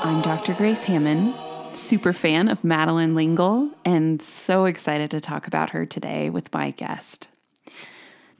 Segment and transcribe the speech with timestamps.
[0.00, 0.54] I'm Dr.
[0.54, 1.34] Grace Hammond,
[1.76, 6.70] super fan of Madeleine L'Engle, and so excited to talk about her today with my
[6.70, 7.26] guest.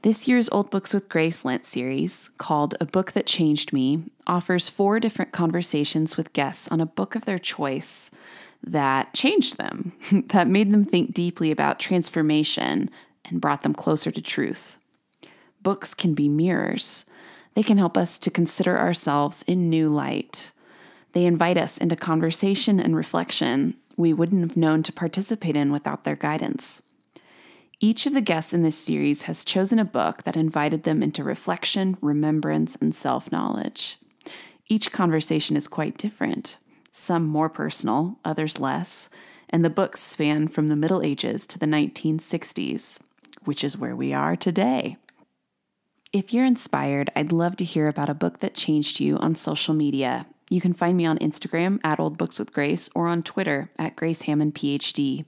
[0.01, 4.69] This year's Old Books with Grace Lent series, called A Book That Changed Me, offers
[4.69, 8.09] four different conversations with guests on a book of their choice
[8.63, 9.91] that changed them,
[10.27, 12.89] that made them think deeply about transformation
[13.25, 14.77] and brought them closer to truth.
[15.61, 17.03] Books can be mirrors.
[17.53, 20.53] They can help us to consider ourselves in new light.
[21.13, 26.05] They invite us into conversation and reflection we wouldn't have known to participate in without
[26.05, 26.81] their guidance.
[27.81, 31.23] Each of the guests in this series has chosen a book that invited them into
[31.23, 33.97] reflection, remembrance, and self knowledge.
[34.67, 36.57] Each conversation is quite different,
[36.91, 39.09] some more personal, others less,
[39.49, 42.99] and the books span from the Middle Ages to the 1960s,
[43.45, 44.97] which is where we are today.
[46.11, 49.73] If you're inspired, I'd love to hear about a book that changed you on social
[49.73, 50.25] media.
[50.49, 53.95] You can find me on Instagram at Old Books with Grace or on Twitter at
[53.95, 55.25] Grace Hammond PhD.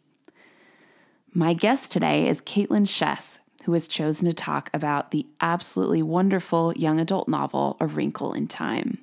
[1.32, 6.74] My guest today is Kaitlyn Schiess, who has chosen to talk about the absolutely wonderful
[6.76, 8.98] young adult novel A Wrinkle in Time.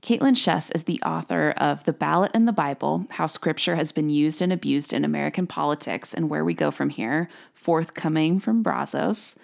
[0.00, 4.10] Kaitlyn Schiess is the author of The Ballot and the Bible How Scripture Has Been
[4.10, 9.34] Used and Abused in American Politics and Where We Go From Here, forthcoming from Brazos,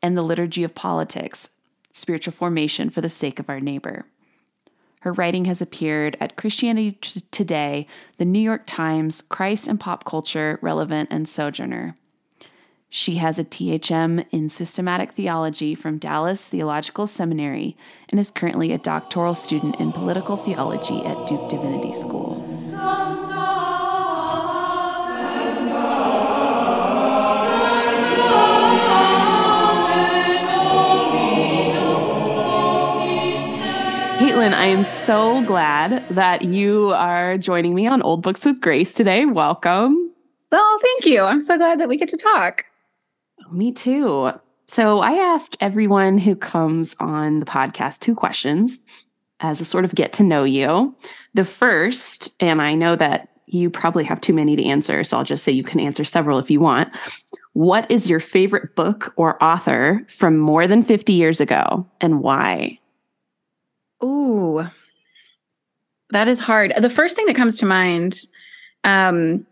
[0.00, 1.50] and The Liturgy of Politics
[1.92, 4.06] Spiritual Formation for the Sake of Our Neighbor.
[5.00, 6.92] Her writing has appeared at Christianity
[7.30, 7.86] Today,
[8.18, 11.94] The New York Times, Christ and Pop Culture, Relevant, and Sojourner.
[12.90, 17.76] She has a THM in systematic theology from Dallas Theological Seminary
[18.08, 22.69] and is currently a doctoral student in political theology at Duke Divinity School.
[34.30, 38.94] Kaitlyn, I am so glad that you are joining me on Old Books with Grace
[38.94, 39.26] today.
[39.26, 40.12] Welcome.
[40.52, 41.22] Oh, thank you.
[41.22, 42.64] I'm so glad that we get to talk.
[43.50, 44.30] Me too.
[44.66, 48.82] So I ask everyone who comes on the podcast two questions
[49.40, 50.94] as a sort of get to know you.
[51.34, 55.24] The first, and I know that you probably have too many to answer, so I'll
[55.24, 56.94] just say you can answer several if you want.
[57.54, 62.79] What is your favorite book or author from more than 50 years ago and why?
[64.02, 64.66] Ooh,
[66.10, 66.72] that is hard.
[66.76, 68.18] The first thing that comes to mind
[68.84, 69.46] um,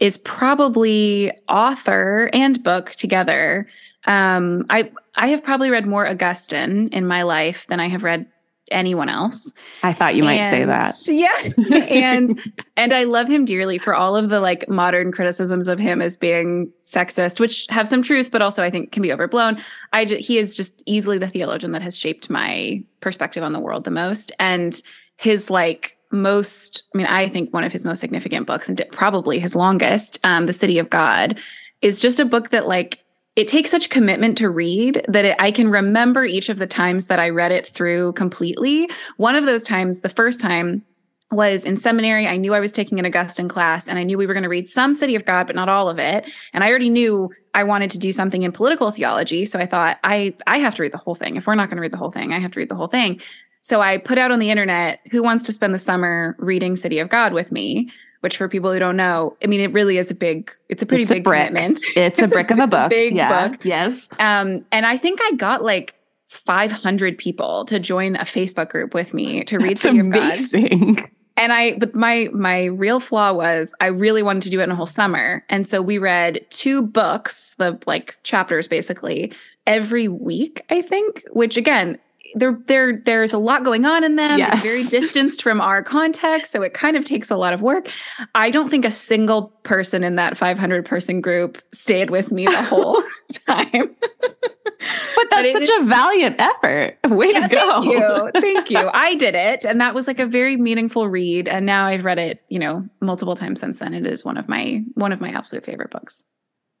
[0.00, 3.68] is probably author and book together.
[4.06, 8.26] Um, I I have probably read more Augustine in my life than I have read
[8.70, 9.52] anyone else.
[9.82, 10.94] I thought you might and, say that.
[11.06, 11.76] Yeah.
[11.86, 12.40] and
[12.76, 16.16] and I love him dearly for all of the like modern criticisms of him as
[16.16, 19.58] being sexist, which have some truth but also I think can be overblown.
[19.92, 23.60] I just, he is just easily the theologian that has shaped my perspective on the
[23.60, 24.80] world the most and
[25.16, 29.38] his like most I mean I think one of his most significant books and probably
[29.38, 31.38] his longest um The City of God
[31.82, 33.03] is just a book that like
[33.36, 37.06] it takes such commitment to read that it, I can remember each of the times
[37.06, 38.88] that I read it through completely.
[39.16, 40.84] One of those times, the first time,
[41.30, 42.28] was in seminary.
[42.28, 44.48] I knew I was taking an Augustine class and I knew we were going to
[44.48, 46.30] read some City of God, but not all of it.
[46.52, 49.44] And I already knew I wanted to do something in political theology.
[49.44, 51.34] So I thought, I, I have to read the whole thing.
[51.36, 52.86] If we're not going to read the whole thing, I have to read the whole
[52.86, 53.20] thing.
[53.62, 56.98] So I put out on the internet, who wants to spend the summer reading City
[56.98, 57.90] of God with me?
[58.24, 60.86] Which for people who don't know, I mean, it really is a big, it's a
[60.86, 61.48] pretty it's big a brick.
[61.48, 61.82] commitment.
[61.94, 62.86] It's, it's a brick a, of a book.
[62.86, 63.48] A big yeah.
[63.48, 63.62] book.
[63.66, 64.08] Yes.
[64.18, 65.94] Um, and I think I got like
[66.28, 71.10] 500 people to join a Facebook group with me to read That's City amazing.
[71.36, 74.70] And I, but my my real flaw was I really wanted to do it in
[74.70, 79.32] a whole summer, and so we read two books, the like chapters basically
[79.66, 80.64] every week.
[80.70, 81.98] I think, which again
[82.34, 84.38] there there there's a lot going on in them.
[84.38, 84.64] Yes.
[84.64, 87.88] It's very distanced from our context, so it kind of takes a lot of work.
[88.34, 92.62] I don't think a single person in that 500 person group stayed with me the
[92.62, 93.02] whole
[93.32, 93.94] time.
[94.00, 96.98] but that's but such a valiant effort.
[97.08, 97.82] Way yeah, to go.
[97.82, 98.30] Thank you.
[98.40, 98.90] Thank you.
[98.92, 99.64] I did it.
[99.64, 101.48] And that was like a very meaningful read.
[101.48, 103.94] And now I've read it, you know, multiple times since then.
[103.94, 106.24] It is one of my one of my absolute favorite books.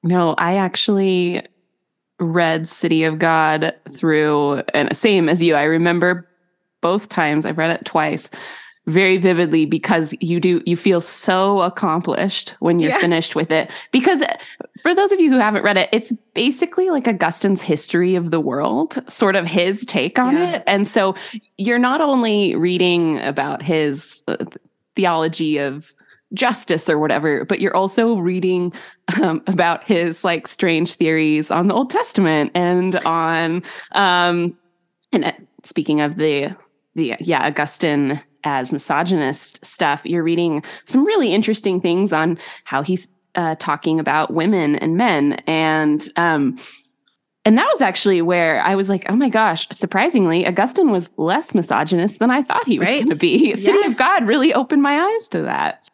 [0.02, 1.42] No, I actually
[2.20, 6.28] read City of God through, and same as you, I remember
[6.80, 8.30] both times I've read it twice
[8.86, 12.98] very vividly because you do you feel so accomplished when you're yeah.
[12.98, 14.22] finished with it because
[14.82, 18.40] for those of you who haven't read it it's basically like augustine's history of the
[18.40, 20.56] world sort of his take on yeah.
[20.56, 21.14] it and so
[21.56, 24.36] you're not only reading about his uh,
[24.94, 25.94] theology of
[26.34, 28.72] justice or whatever, but you're also reading
[29.22, 34.56] um, about his like strange theories on the Old Testament and on um
[35.12, 35.32] and uh,
[35.62, 36.54] speaking of the
[36.94, 43.08] the yeah Augustine as misogynist stuff, you're reading some really interesting things on how he's
[43.36, 46.58] uh, talking about women and men, and um,
[47.46, 51.54] and that was actually where I was like, oh my gosh, surprisingly, Augustine was less
[51.54, 53.04] misogynist than I thought he was Right.
[53.04, 53.48] going to be.
[53.48, 53.64] Yes.
[53.64, 55.88] City of God really opened my eyes to that.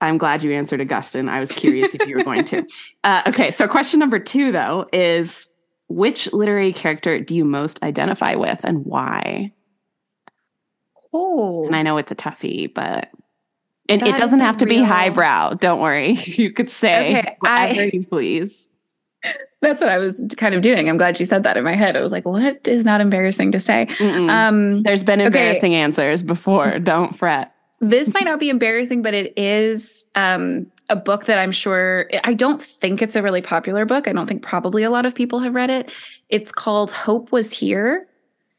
[0.00, 1.28] I'm glad you answered Augustine.
[1.28, 2.66] I was curious if you were going to.
[3.04, 5.48] Uh, okay, so question number two, though, is
[5.88, 9.52] which literary character do you most identify with and why?
[11.12, 13.10] Oh, And I know it's a toughie, but
[13.88, 15.54] and That it doesn't have to be highbrow.
[15.54, 16.14] Don't worry.
[16.24, 18.68] You could say Okay, I- you please.
[19.60, 20.88] that's what I was kind of doing.
[20.88, 21.96] I'm glad you said that in my head.
[21.96, 23.86] I was like, what is not embarrassing to say?
[24.00, 25.26] Um, There's been okay.
[25.26, 26.78] embarrassing answers before.
[26.78, 27.53] Don't fret.
[27.80, 32.34] This might not be embarrassing, but it is um, a book that I'm sure I
[32.34, 34.08] don't think it's a really popular book.
[34.08, 35.90] I don't think probably a lot of people have read it.
[36.28, 38.06] It's called Hope Was Here.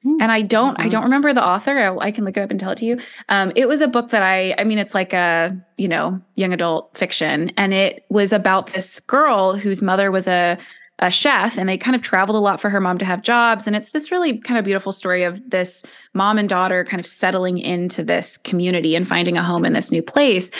[0.03, 0.17] Hmm.
[0.21, 0.91] And I don't, I Mhm.
[0.91, 1.77] don't remember the author.
[1.99, 2.99] I, I can look it up and tell it to you.
[3.29, 6.53] Um, it was a book that I, I mean, it's like a, you know, young
[6.53, 10.57] adult fiction, and it was about this girl whose mother was a,
[10.99, 13.67] a chef, and they kind of traveled a lot for her mom to have jobs.
[13.67, 15.83] And it's this really kind of beautiful story of this
[16.13, 19.91] mom and daughter kind of settling into this community and finding a home in this
[19.91, 20.51] new place.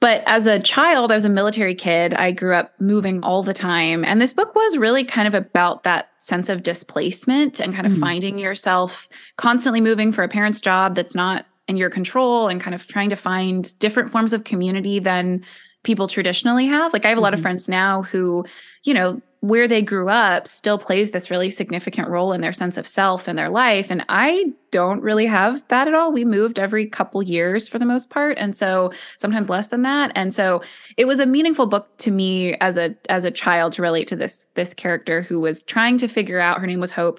[0.00, 2.14] But as a child, I was a military kid.
[2.14, 4.04] I grew up moving all the time.
[4.04, 7.94] And this book was really kind of about that sense of displacement and kind of
[7.94, 8.00] Mhm.
[8.00, 9.08] finding yourself
[9.38, 13.10] constantly moving for a parent's job that's not in your control and kind of trying
[13.10, 15.42] to find different forms of community than
[15.88, 16.92] people traditionally have.
[16.92, 17.44] Like I have a lot of Mhm.
[17.44, 18.44] friends now who,
[18.84, 22.76] you know, where they grew up still plays this really significant role in their sense
[22.76, 23.90] of self and their life.
[23.90, 26.12] And I don't really have that at all.
[26.12, 28.36] We moved every couple years for the most part.
[28.36, 30.12] And so sometimes less than that.
[30.14, 30.60] And so
[30.98, 34.16] it was a meaningful book to me as a as a child to relate to
[34.16, 37.18] this this character who was trying to figure out her name was Hope,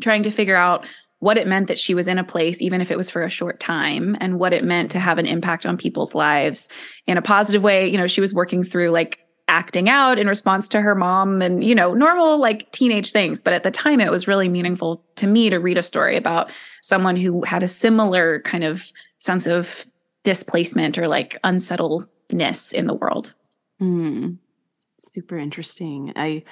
[0.00, 0.86] trying to figure out
[1.20, 3.30] what it meant that she was in a place, even if it was for a
[3.30, 6.68] short time, and what it meant to have an impact on people's lives
[7.06, 7.88] in a positive way.
[7.88, 11.64] You know, she was working through like acting out in response to her mom and,
[11.64, 13.42] you know, normal like teenage things.
[13.42, 16.50] But at the time, it was really meaningful to me to read a story about
[16.82, 19.86] someone who had a similar kind of sense of
[20.22, 23.34] displacement or like unsettledness in the world.
[23.78, 24.34] Hmm.
[25.00, 26.12] Super interesting.
[26.14, 26.44] I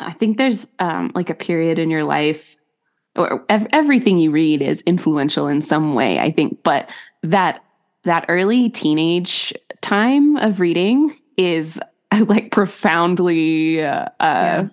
[0.00, 2.56] I think there's um, like a period in your life,
[3.18, 6.18] or ev- everything you read is influential in some way.
[6.18, 6.88] I think, but
[7.22, 7.62] that
[8.04, 11.80] that early teenage time of reading is
[12.26, 14.68] like profoundly uh, Yeah.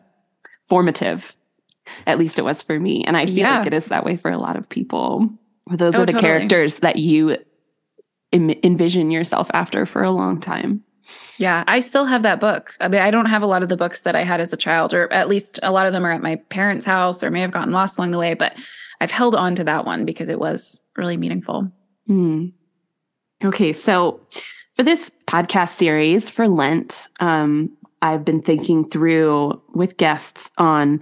[0.69, 1.35] formative.
[2.07, 3.57] At least it was for me, and I feel Yeah.
[3.57, 5.29] like it is that way for a lot of people.
[5.69, 6.27] Those Oh, are the totally.
[6.29, 7.37] characters that you
[8.33, 10.83] envision yourself after for a long time.
[11.37, 12.73] Yeah, I still have that book.
[12.79, 14.57] I mean, I don't have a lot of the books that I had as a
[14.57, 17.41] child, or at least a lot of them are at my parents' house or may
[17.41, 18.55] have gotten lost along the way, but
[19.01, 21.71] I've held on to that one because it was really meaningful.
[22.07, 22.47] Hmm.
[23.43, 24.21] Okay, so
[24.73, 31.01] for this podcast series for Lent, um, I've been thinking through with guests on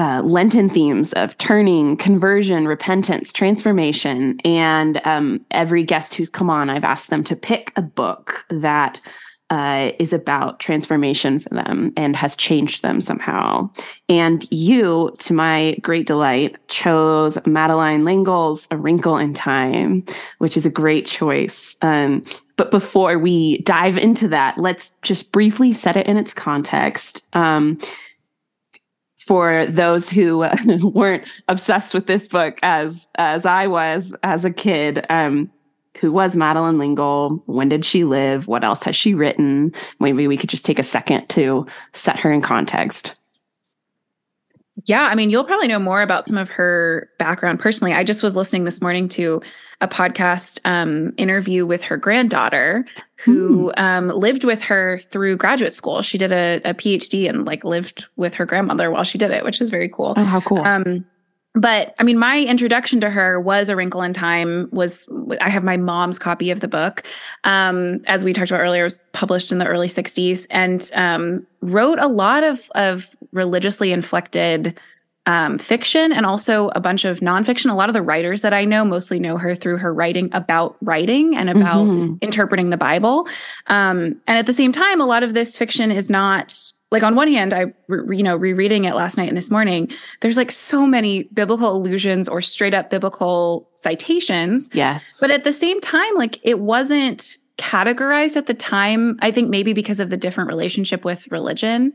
[0.00, 4.40] uh, Lenten themes of turning, conversion, repentance, transformation.
[4.46, 8.98] And um, every guest who's come on, I've asked them to pick a book that
[9.50, 13.68] uh, is about transformation for them and has changed them somehow.
[14.08, 20.04] And you, to my great delight, chose Madeleine L'Engle's A Wrinkle in Time,
[20.38, 21.76] which is a great choice.
[21.82, 22.24] Um,
[22.56, 27.26] but before we dive into that, let's just briefly set it in its context.
[27.34, 27.78] Um,
[29.20, 34.50] for those who uh, weren't obsessed with this book as as I was as a
[34.50, 35.50] kid, um,
[35.98, 37.42] who was Madeleine L'Engle?
[37.46, 38.48] When did she live?
[38.48, 39.72] What else has she written?
[39.98, 43.16] Maybe we could just take a second to set her in context.
[44.86, 47.92] Yeah, I mean, you'll probably know more about some of her background personally.
[47.92, 49.42] I just was listening this morning to
[49.80, 52.84] a podcast um, interview with her granddaughter
[53.16, 56.02] who um, lived with her through graduate school.
[56.02, 59.44] She did a, a PhD and like lived with her grandmother while she did it,
[59.44, 60.14] which is very cool.
[60.16, 60.60] Oh, how cool!
[60.66, 61.04] Um,
[61.54, 64.68] but I mean, my introduction to her was A Wrinkle in Time.
[64.72, 65.08] Was
[65.40, 67.02] I have my mom's copy of the book,
[67.44, 71.46] um, as we talked about earlier, it was published in the early '60s, and um,
[71.60, 74.78] wrote a lot of of religiously inflected
[75.26, 77.70] um, fiction and also a bunch of nonfiction.
[77.70, 80.76] A lot of the writers that I know mostly know her through her writing about
[80.80, 82.18] writing and about Mhm.
[82.22, 83.28] interpreting the Bible.
[83.66, 86.56] Um, and at the same time, a lot of this fiction is not
[86.90, 89.90] like on one hand, I re- you know rereading it last night and this morning.
[90.20, 95.52] There's like so many biblical allusions or straight up biblical citations, Yes, but at the
[95.52, 99.18] same time, like it wasn't categorized at the time.
[99.20, 101.92] I think maybe because of the different relationship with religion.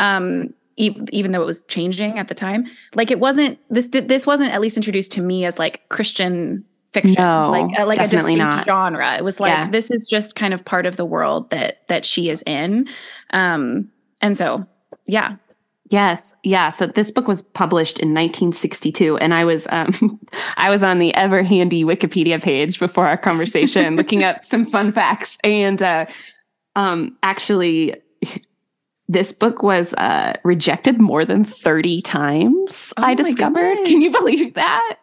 [0.00, 2.64] Um, even though it was changing at the time.
[2.94, 6.64] Like it wasn't this did this wasn't at least introduced to me as like Christian
[6.92, 8.66] fiction, no, like uh, like a distinct not.
[8.66, 9.16] genre.
[9.16, 9.70] It was like yeah.
[9.70, 12.88] this is just kind of part of the world that that she is in,
[13.32, 14.66] um, and so
[15.06, 15.36] yeah.
[15.90, 16.68] Yes, yeah.
[16.68, 20.20] So this book was published in 1962, and I was um,
[20.58, 24.92] I was on the ever handy Wikipedia page before our conversation, looking up some fun
[24.92, 26.04] facts, and uh,
[26.76, 27.94] um, actually
[29.08, 33.78] this book was uh, rejected more than 30 times, oh I discovered.
[33.86, 34.96] Can you believe that?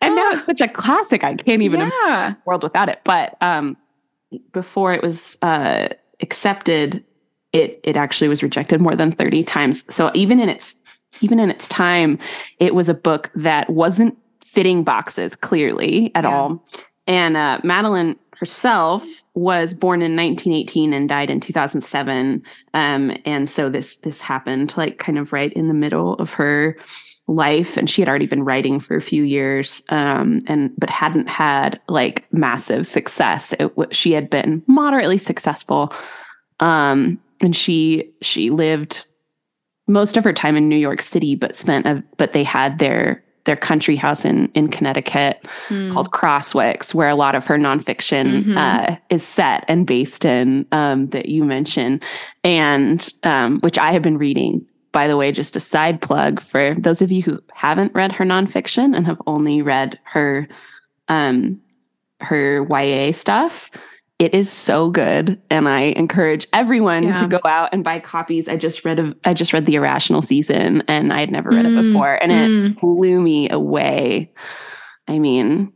[0.00, 1.24] And now it's such a classic.
[1.24, 2.34] I can't even yeah.
[2.44, 3.00] world without it.
[3.04, 3.76] But um,
[4.52, 5.88] before it was uh,
[6.20, 7.04] accepted,
[7.52, 9.92] it it actually was rejected more than 30 times.
[9.92, 10.76] So even in its
[11.20, 12.18] even in its time,
[12.58, 16.30] it was a book that wasn't fitting boxes clearly at yeah.
[16.30, 16.64] all.
[17.06, 19.04] And uh, Madeleine herself
[19.34, 22.42] was born in 1918 and died in 2007
[22.72, 26.74] um, and so this this happened like kind of right in the middle of her
[27.28, 31.28] life and she had already been writing for a few years um, and but hadn't
[31.28, 35.92] had like massive success it, she had been moderately successful
[36.60, 39.06] um, and she she lived
[39.86, 43.22] most of her time in New York City but spent a but they had their
[43.44, 45.90] their country house in in Connecticut mm.
[45.92, 48.58] called Crosswicks, where a lot of her nonfiction mm-hmm.
[48.58, 52.02] uh, is set and based in um, that you mentioned,
[52.44, 54.66] and um, which I have been reading.
[54.92, 58.24] By the way, just a side plug for those of you who haven't read her
[58.24, 60.48] nonfiction and have only read her
[61.08, 61.60] um,
[62.20, 63.70] her YA stuff
[64.20, 67.14] it is so good and i encourage everyone yeah.
[67.16, 70.22] to go out and buy copies i just read a, i just read the irrational
[70.22, 71.78] season and i had never read mm.
[71.78, 72.70] it before and mm.
[72.70, 74.30] it blew me away
[75.08, 75.72] i mean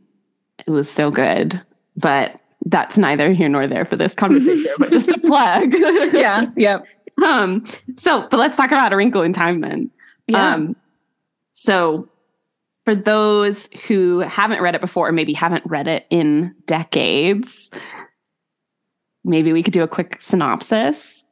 [0.65, 1.59] it was so good
[1.97, 5.73] but that's neither here nor there for this conversation but just a plug
[6.13, 6.85] yeah yep
[7.25, 7.65] um
[7.97, 9.89] so but let's talk about a wrinkle in time then
[10.27, 10.53] yeah.
[10.53, 10.75] um
[11.51, 12.07] so
[12.83, 17.71] for those who haven't read it before or maybe haven't read it in decades
[19.25, 21.25] maybe we could do a quick synopsis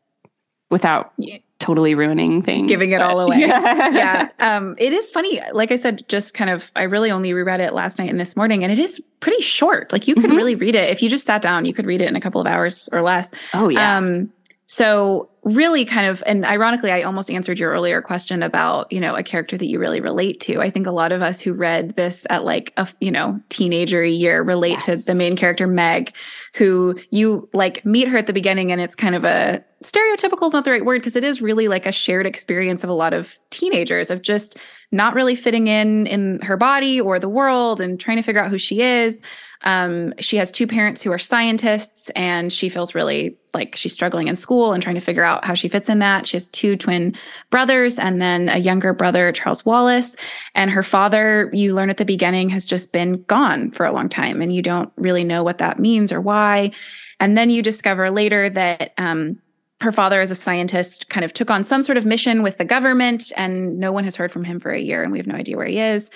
[0.69, 1.37] without yeah.
[1.59, 4.29] totally ruining things giving it all away yeah, yeah.
[4.39, 7.73] Um, it is funny like i said just kind of i really only reread it
[7.73, 10.35] last night and this morning and it is pretty short like you could mm-hmm.
[10.35, 12.41] really read it if you just sat down you could read it in a couple
[12.41, 14.31] of hours or less oh yeah um,
[14.73, 19.13] so really kind of and ironically I almost answered your earlier question about, you know,
[19.15, 20.61] a character that you really relate to.
[20.61, 24.03] I think a lot of us who read this at like a, you know, teenager
[24.03, 24.85] year relate yes.
[24.85, 26.15] to the main character Meg
[26.55, 30.53] who you like meet her at the beginning and it's kind of a stereotypical is
[30.53, 33.13] not the right word because it is really like a shared experience of a lot
[33.13, 34.57] of teenagers of just
[34.91, 38.49] not really fitting in in her body or the world and trying to figure out
[38.49, 39.21] who she is
[39.63, 44.27] um, she has two parents who are scientists, and she feels really like she's struggling
[44.27, 46.25] in school and trying to figure out how she fits in that.
[46.25, 47.15] She has two twin
[47.49, 50.15] brothers and then a younger brother, Charles Wallace.
[50.55, 54.09] And her father, you learn at the beginning, has just been gone for a long
[54.09, 56.71] time, and you don't really know what that means or why.
[57.19, 59.39] And then you discover later that um,
[59.79, 62.65] her father as a scientist kind of took on some sort of mission with the
[62.65, 65.35] government and no one has heard from him for a year and we have no
[65.35, 66.09] idea where he is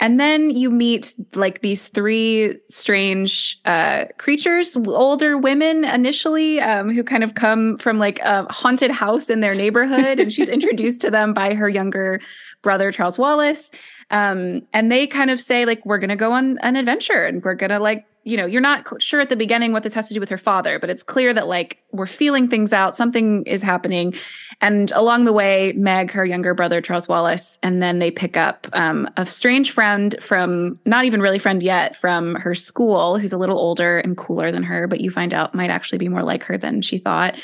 [0.00, 7.04] and then you meet like these three strange uh, creatures, older women initially, um, who
[7.04, 10.18] kind of come from like a haunted house in their neighborhood.
[10.18, 12.20] and she's introduced to them by her younger
[12.62, 13.70] brother, Charles Wallace.
[14.10, 17.42] Um, and they kind of say, like, we're going to go on an adventure and
[17.42, 20.06] we're going to like you know, you're not sure at the beginning what this has
[20.08, 23.44] to do with her father, but it's clear that like we're feeling things out, something
[23.46, 24.14] is happening.
[24.60, 28.68] And along the way, Meg, her younger brother, Charles Wallace, and then they pick up
[28.74, 33.38] um, a strange friend from not even really friend yet from her school, who's a
[33.38, 36.44] little older and cooler than her, but you find out might actually be more like
[36.44, 37.34] her than she thought.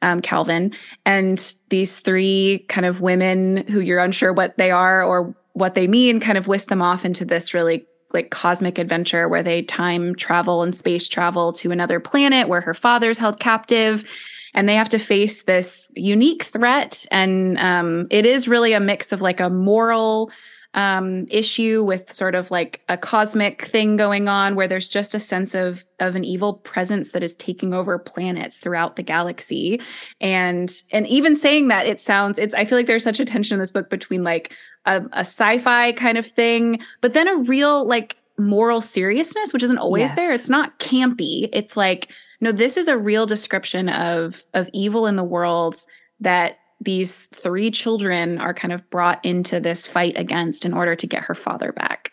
[0.00, 0.72] Um, Calvin.
[1.04, 5.88] And these three kind of women who you're unsure what they are or what they
[5.88, 10.14] mean kind of whisk them off into this really like cosmic adventure where they time
[10.14, 14.08] travel and space travel to another planet where her father's held captive.
[14.54, 17.06] And they have to face this unique threat.
[17.10, 20.30] And um, it is really a mix of like a moral
[20.74, 25.20] um, issue with sort of like a cosmic thing going on where there's just a
[25.20, 29.80] sense of of an evil presence that is taking over planets throughout the galaxy.
[30.20, 33.54] And and even saying that it sounds it's i feel like there's such a tension
[33.54, 34.52] in this book between like
[34.84, 39.78] a, a sci-fi kind of thing but then a real like moral seriousness which isn't
[39.78, 40.16] always yes.
[40.16, 41.48] there it's not campy.
[41.52, 42.08] It's like
[42.40, 45.76] no this is a real description of of evil in the world
[46.20, 51.06] that these three children are kind of brought into this fight against in order to
[51.06, 52.12] get her father back.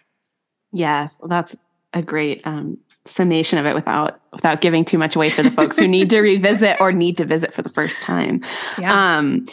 [0.71, 1.55] Yes, that's
[1.93, 5.79] a great um, summation of it without without giving too much away for the folks
[5.79, 8.41] who need to revisit or need to visit for the first time.
[8.79, 9.17] Yeah.
[9.17, 9.45] Um,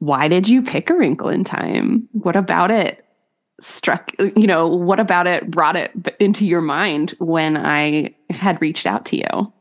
[0.00, 2.08] why did you pick a wrinkle in time?
[2.12, 3.04] What about it
[3.60, 8.86] struck, you know, what about it brought it into your mind when I had reached
[8.86, 9.52] out to you?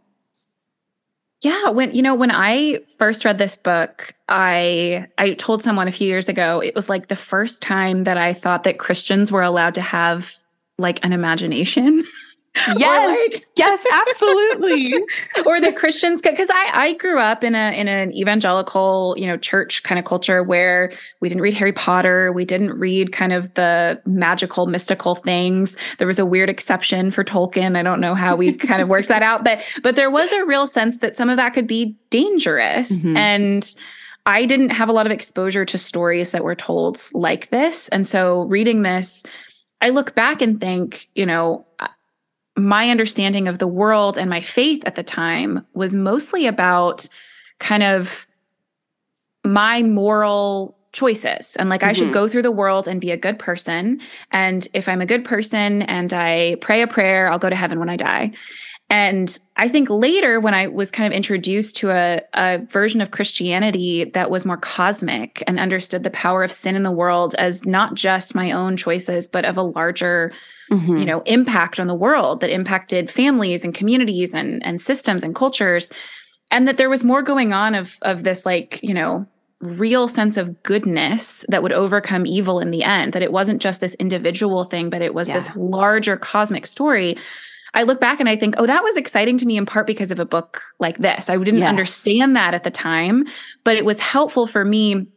[1.43, 5.91] Yeah, when you know when I first read this book, I I told someone a
[5.91, 9.41] few years ago it was like the first time that I thought that Christians were
[9.41, 10.33] allowed to have
[10.77, 12.05] like an imagination.
[12.77, 14.93] Yes, like, yes, absolutely.
[15.45, 19.37] or the Christians because I I grew up in a in an evangelical, you know,
[19.37, 23.51] church kind of culture where we didn't read Harry Potter, we didn't read kind of
[23.55, 25.75] the magical mystical things.
[25.97, 27.75] There was a weird exception for Tolkien.
[27.75, 30.45] I don't know how we kind of worked that out, but but there was a
[30.45, 33.17] real sense that some of that could be dangerous mm-hmm.
[33.17, 33.75] and
[34.25, 37.89] I didn't have a lot of exposure to stories that were told like this.
[37.89, 39.25] And so reading this
[39.83, 41.65] I look back and think, you know,
[42.55, 47.07] my understanding of the world and my faith at the time was mostly about
[47.59, 48.27] kind of
[49.43, 51.89] my moral choices and like mm-hmm.
[51.89, 52.13] I should mm-hmm.
[52.13, 53.99] go through the world and be a good person
[54.31, 57.79] and if I'm a good person and I pray a prayer I'll go to heaven
[57.79, 58.33] when I die.
[58.89, 63.09] And I think later, when I was kind of introduced to a, a, version of
[63.09, 67.65] Christianity that was more cosmic and understood the power of sin in the world as
[67.65, 70.31] not just my own choices, but of a larger
[70.73, 70.97] mm-hmm.
[70.97, 75.35] you know, impact on the world that impacted families and communities and and systems and
[75.35, 75.91] cultures,
[76.51, 79.25] and that there was more going on of of this like you know
[79.61, 83.13] real sense of goodness that would overcome evil in the end.
[83.13, 85.35] That it wasn't just this individual thing, but it was yeah.
[85.35, 87.17] this larger cosmic story.
[87.75, 90.11] I look back and I think, oh, that was exciting to me in part because
[90.11, 91.27] of a book like this.
[91.27, 91.69] I didn't yes.
[91.69, 93.25] understand that at the time,
[93.63, 95.07] but it was helpful for me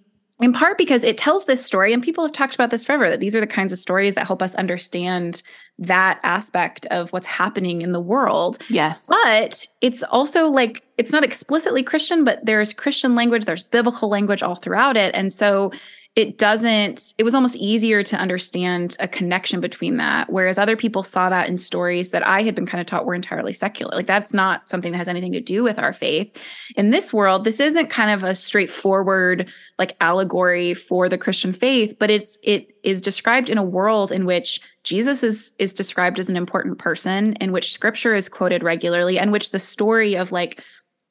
[0.40, 3.21] in part because it tells this story and people have talked about this forever that
[3.21, 5.43] these are the kinds of stories that help us understand
[5.78, 8.59] that aspect of what's happening in the world.
[8.69, 9.06] Yes.
[9.06, 14.43] But it's also like it's not explicitly Christian, but there's Christian language, there's biblical language
[14.43, 15.15] all throughout it.
[15.15, 15.73] And so
[16.17, 21.02] it doesn't it was almost easier to understand a connection between that whereas other people
[21.02, 23.95] saw that in stories that i had been kind of taught were entirely secular.
[23.95, 26.35] Like that's not something that has anything to do with our faith.
[26.75, 29.49] In this world this isn't kind of a straightforward
[29.79, 34.25] like allegory for the christian faith but it's it is described in a world in
[34.25, 39.19] which jesus is is described as an important person in which scripture is quoted regularly
[39.19, 40.63] and which the story of like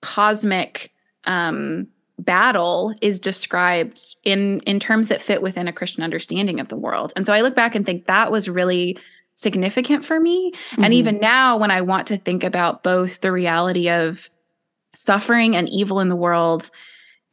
[0.01, 0.91] cosmic
[1.25, 1.87] um
[2.19, 7.11] battle is described in in terms that fit within a christian understanding of the world
[7.15, 8.97] and so i look back and think that was really
[9.35, 10.83] significant for me mm-hmm.
[10.83, 14.29] and even now when i want to think about both the reality of
[14.93, 16.71] suffering and evil in the world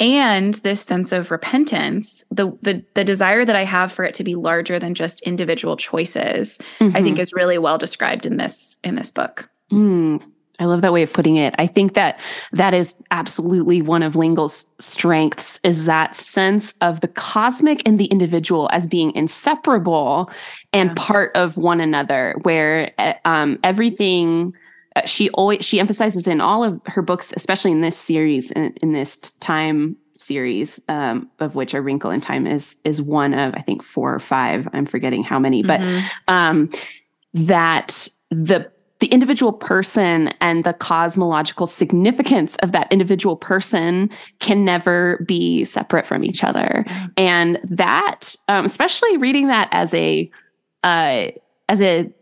[0.01, 4.25] and this sense of repentance the the, the desire that i have for it to
[4.25, 6.97] be larger than just individual choices mm-hmm.
[6.97, 10.21] i think is really well described in this in this book mm,
[10.63, 11.57] I love that way of putting it.
[11.59, 12.21] I think that
[12.53, 18.05] that is absolutely one of L'Engle's strengths is that sense of the cosmic and the
[18.07, 20.31] individual as being inseparable
[20.73, 20.95] and yeah.
[20.97, 24.55] part of one another where eh, um, everything
[24.95, 28.73] uh, she always she emphasizes in all of her books especially in this series in,
[28.83, 33.55] in this time series um, of which a wrinkle in time is is one of
[33.55, 36.07] i think four or five i'm forgetting how many but mm-hmm.
[36.29, 36.71] um,
[37.33, 38.71] that the
[39.03, 46.07] the individual person and the cosmological significance of that individual person can never be separate
[46.07, 46.85] from each other.
[46.87, 47.07] Mm-hmm.
[47.17, 50.31] And that, um, especially reading that as a,
[50.85, 51.33] uh,
[51.69, 52.13] as a,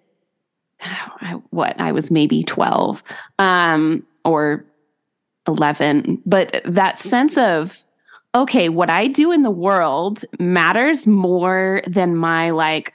[1.51, 3.03] what I was maybe 12,
[3.39, 4.65] um, or
[5.47, 7.85] 11, but that sense of,
[8.35, 12.95] okay, what I do in the world matters more than my like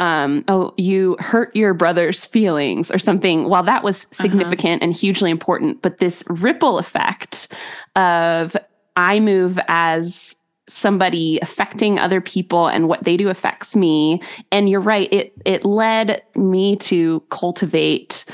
[0.00, 4.22] um, oh, you hurt your brother's feelings or something, while that was uh-huh.
[4.22, 4.88] significant uh-huh.
[4.88, 7.52] and hugely important, but this ripple effect
[7.96, 8.56] of
[8.96, 14.20] I move as somebody affecting other people and what they do affects me.
[14.50, 18.24] And you're right, it it led me to cultivate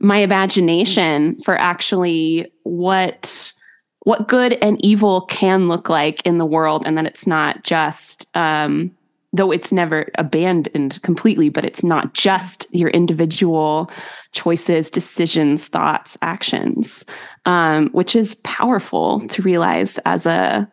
[0.00, 3.52] my imagination for actually what
[4.00, 8.26] what good and evil can look like in the world and that it's not just
[8.34, 8.90] um,
[9.38, 13.88] though it's never abandoned completely, but it's not just your individual
[14.32, 17.04] choices, decisions, thoughts, actions,
[17.46, 20.70] um, which is powerful to realize as a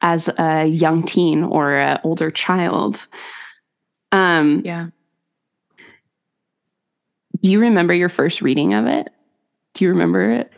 [0.00, 3.06] as a young teen or an older child.
[4.12, 4.86] Um, yeah.
[7.42, 9.10] Do you remember your first reading of it?
[9.74, 10.50] Do you remember it?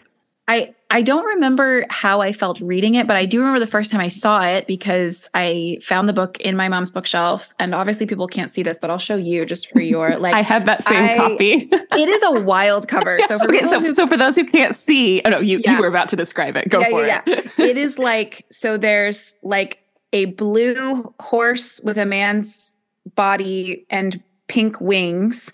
[0.47, 3.91] I I don't remember how I felt reading it, but I do remember the first
[3.91, 7.55] time I saw it because I found the book in my mom's bookshelf.
[7.59, 10.35] And obviously, people can't see this, but I'll show you just for your like.
[10.35, 11.53] I have that same I, copy.
[11.73, 13.19] it is a wild cover.
[13.33, 15.77] So for, okay, so, so for those who can't see, oh no, you, yeah.
[15.77, 16.69] you were about to describe it.
[16.69, 17.59] Go yeah, for yeah, it.
[17.59, 18.77] it is like so.
[18.77, 19.79] There's like
[20.13, 22.77] a blue horse with a man's
[23.15, 25.51] body and pink wings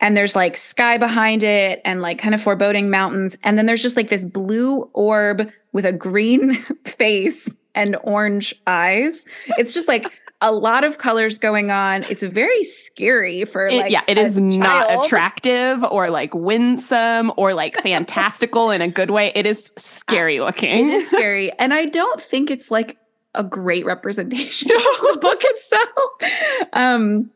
[0.00, 3.82] and there's like sky behind it and like kind of foreboding mountains and then there's
[3.82, 6.54] just like this blue orb with a green
[6.86, 9.26] face and orange eyes
[9.58, 10.10] it's just like
[10.42, 14.38] a lot of colors going on it's very scary for It- like yeah, it is
[14.38, 15.04] a not child.
[15.04, 19.32] attractive or like winsome or like fantastical in a good way.
[19.34, 20.88] It is scary looking.
[20.90, 22.96] is scary and i don't think it's like
[23.34, 27.30] a great representation of the book itself um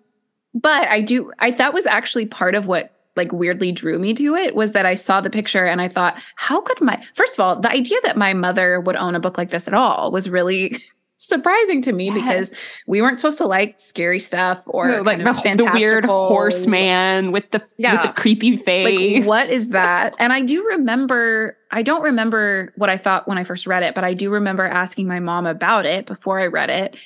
[0.55, 4.35] but i do i that was actually part of what like weirdly drew me to
[4.35, 7.40] it was that i saw the picture and i thought how could my first of
[7.40, 10.29] all the idea that my mother would own a book like this at all was
[10.31, 10.77] really
[11.17, 12.55] surprising to me because
[12.88, 17.51] we weren't supposed to like scary stuff or No, like the, the weird horseman with
[17.53, 18.03] the with Yeah.
[18.03, 19.25] the creepy face.
[19.25, 23.38] like what is that and i do remember i don't remember what i thought when
[23.38, 26.47] i first read it but i do remember asking my mom about it before i
[26.47, 26.97] read it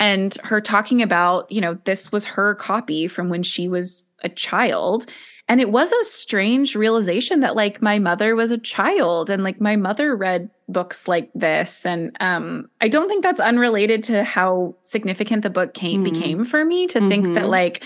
[0.00, 4.28] and her talking about you know this was her copy from when she was a
[4.28, 5.06] child
[5.50, 9.60] and it was a strange realization that like my mother was a child and like
[9.60, 14.74] my mother read books like this and um i don't think that's unrelated to how
[14.84, 16.12] significant the book came Mm.
[16.12, 17.48] became for me to think that Mhm.
[17.50, 17.82] like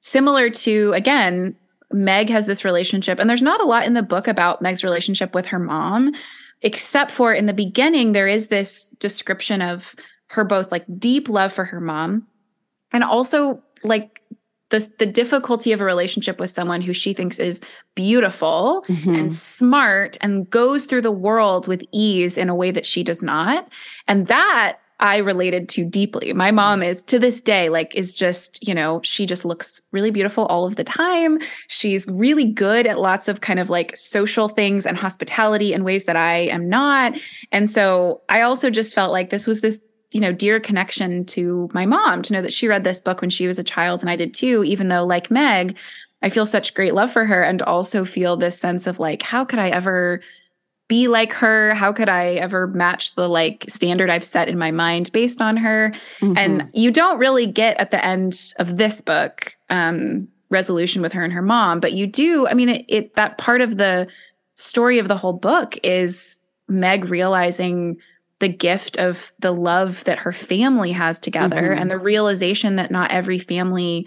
[0.00, 1.54] similar to again
[1.92, 5.34] meg has this relationship and there's not a lot in the book about meg's relationship
[5.34, 6.12] with her mom
[6.62, 9.94] except for in the beginning there is this description of
[10.32, 12.26] her both like deep love for her mom
[12.92, 14.20] and also like
[14.70, 17.60] the the difficulty of a relationship with someone who she thinks is
[17.94, 19.18] beautiful Mhm.
[19.18, 23.22] and smart and goes through the world with ease in a way that she does
[23.22, 23.68] not.
[24.08, 26.32] And that I related to deeply.
[26.32, 30.12] My mom is to this day, like, is just, you know, she just looks really
[30.12, 31.38] beautiful all of the time.
[31.66, 36.04] She's really good at lots of kind of like social things and hospitality in ways
[36.04, 37.14] that I am not.
[37.50, 41.68] And so I also just felt like this was this you know dear connection to
[41.72, 44.10] my mom to know that she read this book when she was a child and
[44.10, 45.76] I did too even though like Meg
[46.22, 49.44] I feel such great love for her and also feel this sense of like how
[49.44, 50.20] could I ever
[50.88, 54.70] be like her how could I ever match the like standard I've set in my
[54.70, 56.36] mind based on her Mhm.
[56.38, 61.24] and you don't really get at the end of this book um resolution with her
[61.24, 64.06] and her mom but you do i mean it, it that part of the
[64.54, 67.96] story of the whole book is meg realizing
[68.42, 71.80] the gift of the love that her family has together Mhm.
[71.80, 74.04] and the realization that not every family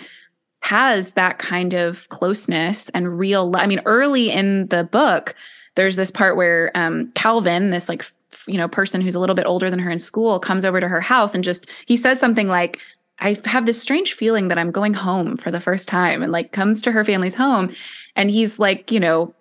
[0.59, 3.61] has that kind of closeness and real love.
[3.61, 5.35] i mean early in the book
[5.75, 8.05] there's this part where um, calvin this like
[8.47, 10.87] you know person who's a little bit older than her in school comes over to
[10.87, 12.79] her house and just he says something like
[13.19, 16.51] i have this strange feeling that i'm going home for the first time and like
[16.51, 17.73] comes to her family's home
[18.17, 19.33] and he's like you know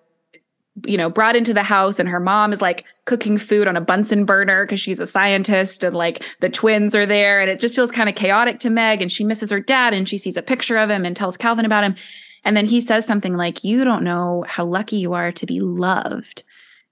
[0.83, 3.81] you know brought into the house and her mom is like cooking food on a
[3.81, 7.77] bunsen burner because she's a scientist and like the twins are there and it just
[7.77, 10.43] feels kind of chaotic to meg and she misses her dad and she sees a
[10.43, 11.95] picture of him and tells calvin about him.
[12.47, 15.61] And then he says something like you don't know how lucky you are to be
[15.61, 16.43] loved.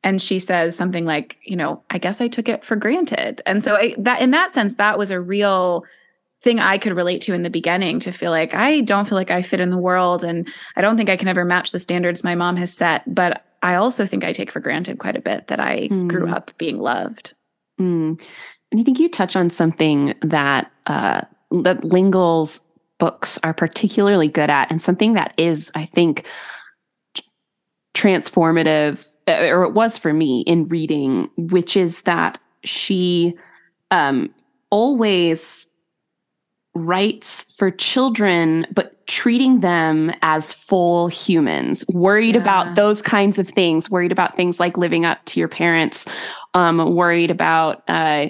[0.03, 3.42] And she says something like you know i guess i took it for granted.
[3.47, 5.85] And so I, that in that sense that was a real
[6.40, 9.31] thing i could relate to in the beginning to feel like i don't feel like
[9.31, 12.25] i fit in the world and i don't think i can ever match the standards
[12.25, 15.46] my mom has set but i also think i take for granted quite a bit
[15.48, 16.35] that i grew Hmm.
[16.35, 17.35] up being loved
[17.81, 18.20] Mm.
[18.70, 21.22] And I think you touch on something that uh,
[21.62, 22.61] that L'Engle's
[22.98, 26.27] books are particularly good at, and something that is, I think,
[27.14, 27.22] tr-
[27.94, 33.35] transformative, uh, or it was for me in reading, which is that she
[33.90, 34.33] um,
[34.70, 35.66] always
[36.75, 42.40] writes for children, but treating them as full humans, worried Yeah.
[42.40, 46.07] about those kinds of things, worried about things like living up to your parents,
[46.55, 48.29] um, worried about uh,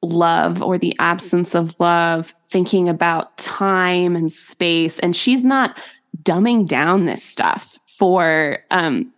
[0.00, 5.00] love or the absence of love, thinking about time and space.
[5.00, 5.76] And she's not
[6.22, 9.12] dumbing down this stuff for um,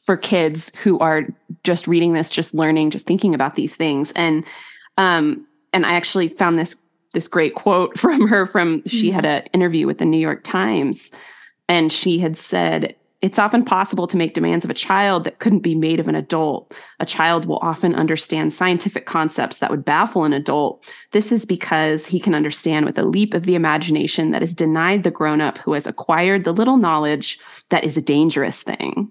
[0.00, 1.28] for kids who are
[1.62, 4.10] just reading this, just learning, just thinking about these things.
[4.16, 4.44] And
[4.96, 6.74] um, and I actually found this
[7.12, 9.46] this great quote from her from she had mm-hmm.
[9.46, 11.10] an interview with the New York Times
[11.68, 15.58] and she had said it's often possible to make demands of a child that couldn't
[15.58, 16.72] be made of an adult.
[17.00, 20.84] A child will often understand scientific concepts that would baffle an adult.
[21.10, 25.02] This is because he can understand with a leap of the imagination that is denied
[25.02, 27.40] the grown up who has acquired the little knowledge
[27.70, 29.10] that is a dangerous thing.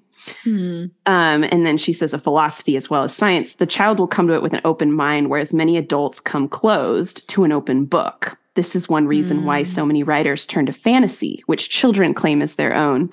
[1.05, 3.55] Um, and then she says a philosophy as well as science.
[3.55, 7.27] The child will come to it with an open mind, whereas many adults come closed
[7.29, 8.37] to an open book.
[8.55, 9.67] This is one reason why Mm.
[9.67, 13.09] so many writers turn to fantasy, which children claim as their own,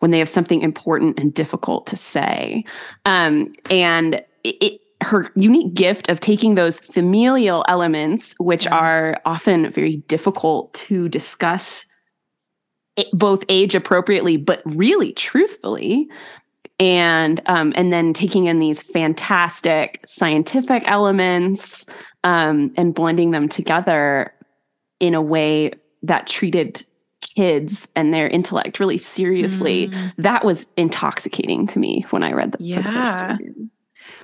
[0.00, 2.64] when they have something important and difficult to say.
[3.04, 8.74] Um, and it, it her unique gift of taking those familial elements, which yeah.
[8.74, 11.84] are often very difficult to discuss
[13.12, 16.08] both age appropriately, but really truthfully,
[16.78, 21.86] and um, and then taking in these fantastic scientific elements
[22.24, 24.32] um, and blending them together
[25.00, 26.84] in a way that treated
[27.34, 29.88] kids and their intellect really seriously.
[29.88, 30.12] Mm.
[30.18, 32.82] That was intoxicating to me when I read the, yeah.
[32.82, 33.68] the first.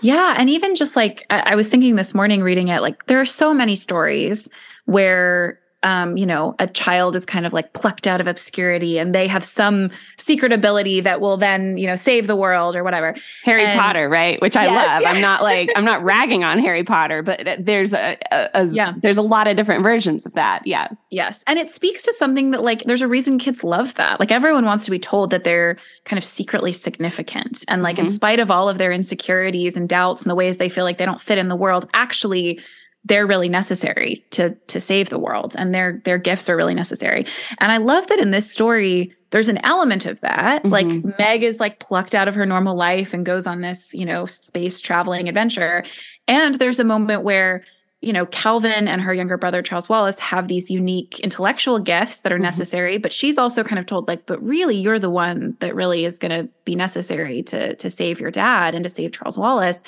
[0.00, 0.34] Yeah.
[0.36, 3.26] And even just like I, I was thinking this morning reading it, like there are
[3.26, 4.48] so many stories
[4.84, 9.14] where um, you know, a child is kind of like plucked out of obscurity and
[9.14, 13.14] they have some secret ability that will then, you know, save the world or whatever.
[13.44, 14.40] Harry and, Potter, right?
[14.40, 15.14] Which I yes, love.
[15.14, 18.94] I'm not like I'm not ragging on Harry Potter, but there's a, a, a, yeah.
[19.02, 20.66] there's a lot of different versions of that.
[20.66, 20.88] Yeah.
[21.10, 21.44] Yes.
[21.46, 24.18] And it speaks to something that like there's a reason kids love that.
[24.18, 28.06] Like everyone wants to be told that they're kind of secretly significant and like mm-hmm.
[28.06, 30.96] in spite of all of their insecurities and doubts and the ways they feel like
[30.96, 32.58] they don't fit in the world, actually
[33.04, 37.26] they're really necessary to to save the world and their their gifts are really necessary
[37.58, 40.72] and i love that in this story there's an element of that mm-hmm.
[40.72, 44.04] like meg is like plucked out of her normal life and goes on this you
[44.04, 45.84] know space traveling adventure
[46.28, 47.64] and there's a moment where
[48.00, 52.32] you know calvin and her younger brother charles wallace have these unique intellectual gifts that
[52.32, 52.44] are mm-hmm.
[52.44, 56.04] necessary but she's also kind of told like but really you're the one that really
[56.04, 59.82] is going to be necessary to to save your dad and to save charles wallace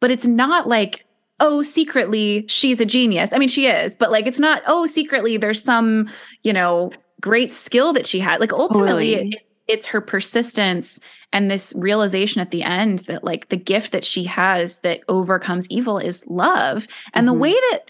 [0.00, 1.06] but it's not like
[1.40, 3.32] oh, secretly she's a genius.
[3.32, 6.08] I mean, she is, but like it's not, oh, secretly there's some,
[6.42, 8.40] you know, great skill that she had.
[8.40, 9.32] Like ultimately, totally.
[9.32, 11.00] it, it's her persistence
[11.32, 15.68] and this realization at the end that like the gift that she has that overcomes
[15.70, 16.86] evil is love.
[17.12, 17.34] And mm-hmm.
[17.34, 17.80] the way that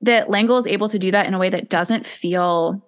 [0.00, 2.82] that L'Engle is able to do that in a way that doesn't feel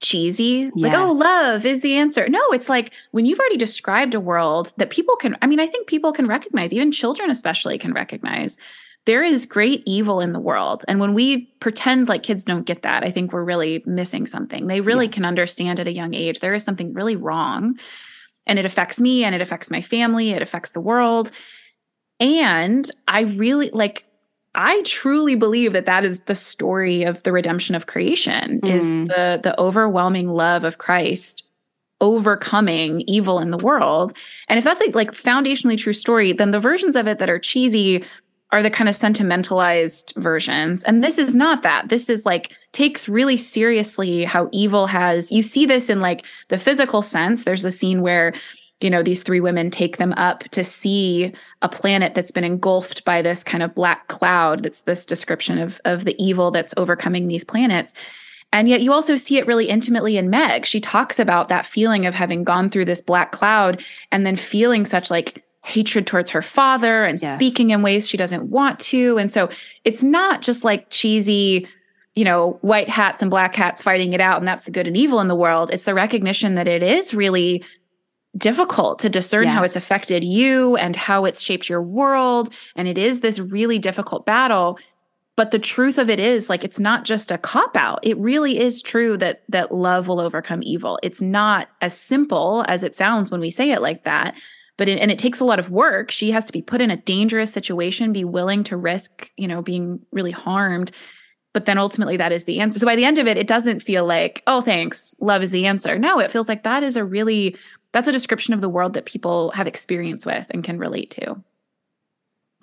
[0.00, 0.92] cheesy yes.
[0.92, 4.74] like oh love is the answer no it's like when you've already described a world
[4.76, 8.58] that people can i mean i think people can recognize even children especially can recognize
[9.04, 10.84] there is great evil in the world.
[10.86, 14.68] And when we pretend like kids don't get that, I think we're really missing something.
[14.68, 15.14] They really yes.
[15.14, 17.78] can understand at a young age there is something really wrong.
[18.46, 21.32] And it affects me and it affects my family, it affects the world.
[22.20, 24.04] And I really like,
[24.54, 28.68] I truly believe that that is the story of the redemption of creation mm.
[28.68, 31.44] is the the overwhelming love of Christ
[32.00, 34.12] overcoming evil in the world.
[34.48, 37.38] And if that's a like foundationally true story, then the versions of it that are
[37.38, 38.04] cheesy
[38.52, 40.84] are the kind of sentimentalized versions.
[40.84, 41.88] And this is not that.
[41.88, 46.58] This is like takes really seriously how evil has, you see this in like the
[46.58, 47.44] physical sense.
[47.44, 48.34] There's a scene where,
[48.82, 53.04] you know, these three women take them up to see a planet that's been engulfed
[53.06, 54.62] by this kind of black cloud.
[54.62, 57.94] That's this description of, of the evil that's overcoming these planets.
[58.52, 60.66] And yet you also see it really intimately in Meg.
[60.66, 64.84] She talks about that feeling of having gone through this black cloud and then feeling
[64.84, 67.34] such like hatred towards her father and yes.
[67.34, 69.16] speaking in ways she doesn't want to.
[69.18, 69.48] And so
[69.84, 71.68] it's not just like cheesy,
[72.14, 74.96] you know, white hats and black hats fighting it out and that's the good and
[74.96, 75.70] evil in the world.
[75.72, 77.64] It's the recognition that it is really
[78.36, 79.54] difficult to discern yes.
[79.54, 82.52] how it's affected you and how it's shaped your world.
[82.74, 84.78] And it is this really difficult battle.
[85.36, 88.00] But the truth of it is like it's not just a cop out.
[88.02, 90.98] It really is true that that love will overcome evil.
[91.02, 94.34] It's not as simple as it sounds when we say it like that
[94.78, 96.10] but and it takes a lot of work.
[96.10, 99.62] She has to be put in a dangerous situation be willing to risk you know
[99.62, 100.90] being really harmed.
[101.54, 102.78] But then ultimately that is the answer.
[102.78, 105.66] So by the end of it it doesn't feel like oh thanks love is the
[105.66, 105.98] answer.
[105.98, 107.56] No it feels like that is a really
[107.92, 111.36] that's a description of the world that people have experience with and can relate to.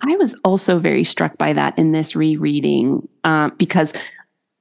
[0.02, 3.92] I was also very struck by that in this rereading uh, because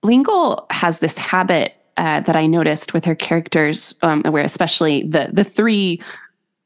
[0.04, 5.30] L'Engle has this habit uh, that I noticed with her characters, um, where especially the
[5.32, 6.02] the three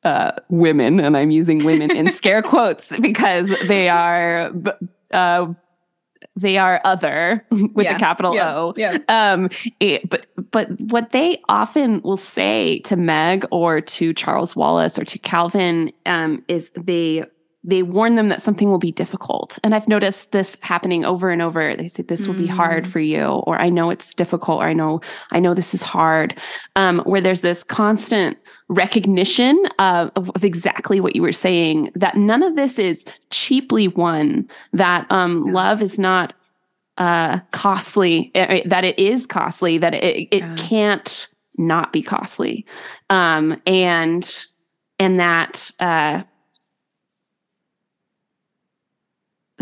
[0.04, 4.52] uh, women, and I'm using women in scare quotes because they are
[5.12, 5.54] uh,
[6.36, 8.74] they are other with yeah, a capital yeah, O.
[8.76, 8.98] Yeah.
[9.08, 14.98] Um, it, but but what they often will say to Meg or to Charles Wallace
[14.98, 17.26] or to Calvin um, is they
[17.64, 19.58] they warn them that something will be difficult.
[19.64, 21.76] And I've noticed this happening over and over.
[21.76, 22.88] They say this will be hard mm.
[22.88, 25.00] for you, or I know it's difficult, or I know
[25.32, 26.36] I know this is hard.
[26.76, 31.92] Um, where there's this constant recognition of, of, of, exactly what you were saying.
[31.96, 34.50] That none of this is cheaply won.
[34.74, 35.54] That um, yeah.
[35.54, 36.34] love is not
[36.98, 38.32] uh, costly.
[38.36, 39.78] Eh, eh, that it is costly.
[39.78, 40.56] That it it yeah.
[40.58, 42.66] can't not be costly.
[43.10, 44.46] Um, and
[45.00, 45.72] and that.
[45.80, 46.24] Uh,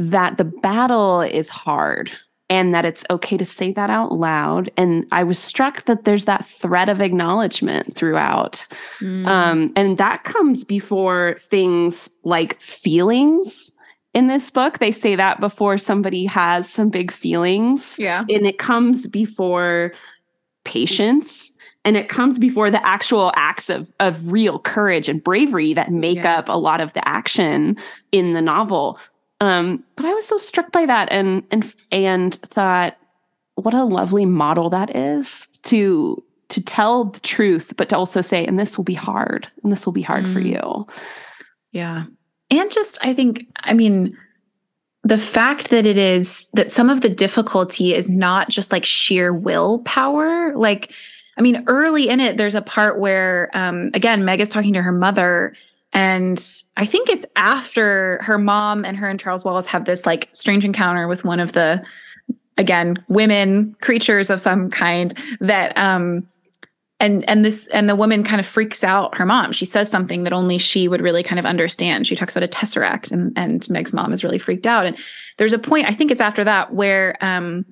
[0.09, 2.11] that the battle is hard
[2.49, 4.69] and that it's okay to say that out loud.
[4.75, 8.67] And I was struck that there's that thread of acknowledgement throughout.
[8.99, 9.27] Mm.
[9.27, 13.71] Um, and that comes before things like feelings
[14.13, 14.79] in this book.
[14.79, 17.95] They say that before somebody has some big feelings.
[17.97, 18.25] Yeah.
[18.29, 19.93] And it comes before
[20.65, 25.91] patience and it comes before the actual acts of of real courage and bravery that
[25.91, 26.37] make Yeah.
[26.37, 27.77] up a lot of the action
[28.11, 28.99] in the novel.
[29.41, 32.95] Um, but I was so struck by that and and and thought,
[33.55, 38.45] what a lovely model that is to to tell the truth, but to also say,
[38.45, 40.51] and this will be hard, and this will be hard for Mm.
[40.51, 40.87] you.
[41.71, 42.03] Yeah.
[42.49, 44.17] And just, I think, I mean,
[45.03, 49.33] the fact that it is that some of the difficulty is not just like sheer
[49.33, 50.53] willpower.
[50.55, 50.91] Like,
[51.37, 54.81] I mean, early in it, there's a part where, um, again, Meg is talking to
[54.81, 55.55] her mother.
[55.93, 56.43] And
[56.77, 60.63] I think it's after her mom and her and Charles Wallace have this like strange
[60.63, 61.83] encounter with one of the,
[62.57, 66.27] again, women creatures of some kind that, um,
[67.01, 69.53] and and this and the woman kind of freaks out her mom.
[69.53, 72.05] She says something that only she would really kind of understand.
[72.05, 74.85] She talks about a tesseract and and meg's mom is really freaked out.
[74.85, 74.95] And
[75.37, 77.65] there's a point i think it's after that where um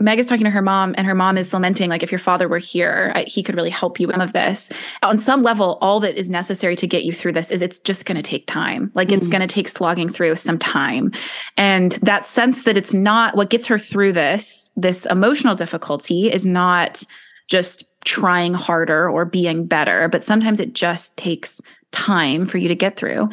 [0.00, 2.46] Meg is talking to her mom, and her mom is lamenting, like, if your father
[2.46, 4.70] were here, I, he could really help you with some of this.
[5.02, 8.06] On some level, all that is necessary to get you through this is it's just
[8.06, 8.92] going to take time.
[8.94, 9.32] Like, it's Mhm.
[9.32, 11.10] going to take slogging through some time.
[11.56, 16.46] And that sense that it's not what gets her through this, this emotional difficulty is
[16.46, 17.02] not
[17.48, 22.76] just trying harder or being better, but sometimes it just takes time for you to
[22.76, 23.28] get through.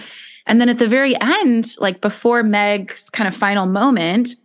[0.47, 4.35] And then at the very end, like before Meg's kind of final moment,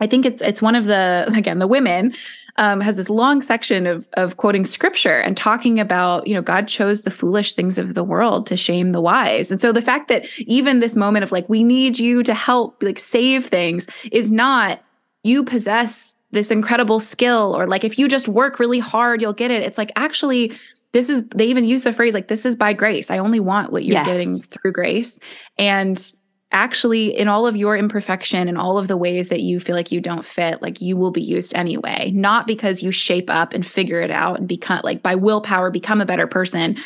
[0.00, 2.14] I think it's it's one of the again the women
[2.56, 6.68] um, has this long section of of quoting scripture and talking about you know God
[6.68, 10.08] chose the foolish things of the world to shame the wise, and so the fact
[10.08, 14.30] that even this moment of like we need you to help like save things is
[14.30, 14.80] not
[15.24, 19.50] you possess this incredible skill or like if you just work really hard you'll get
[19.50, 19.62] it.
[19.62, 20.52] It's like actually
[20.92, 23.10] this is they even use the phrase like this is by grace.
[23.10, 24.06] I only want what you're Yes.
[24.06, 25.20] getting through grace,
[25.58, 26.12] and
[26.50, 29.92] actually in all of your imperfection and all of the ways that you feel like
[29.92, 32.10] you don't fit like you will be used anyway.
[32.14, 36.00] Not because you shape up and figure it out and become like by willpower become
[36.00, 36.76] a better person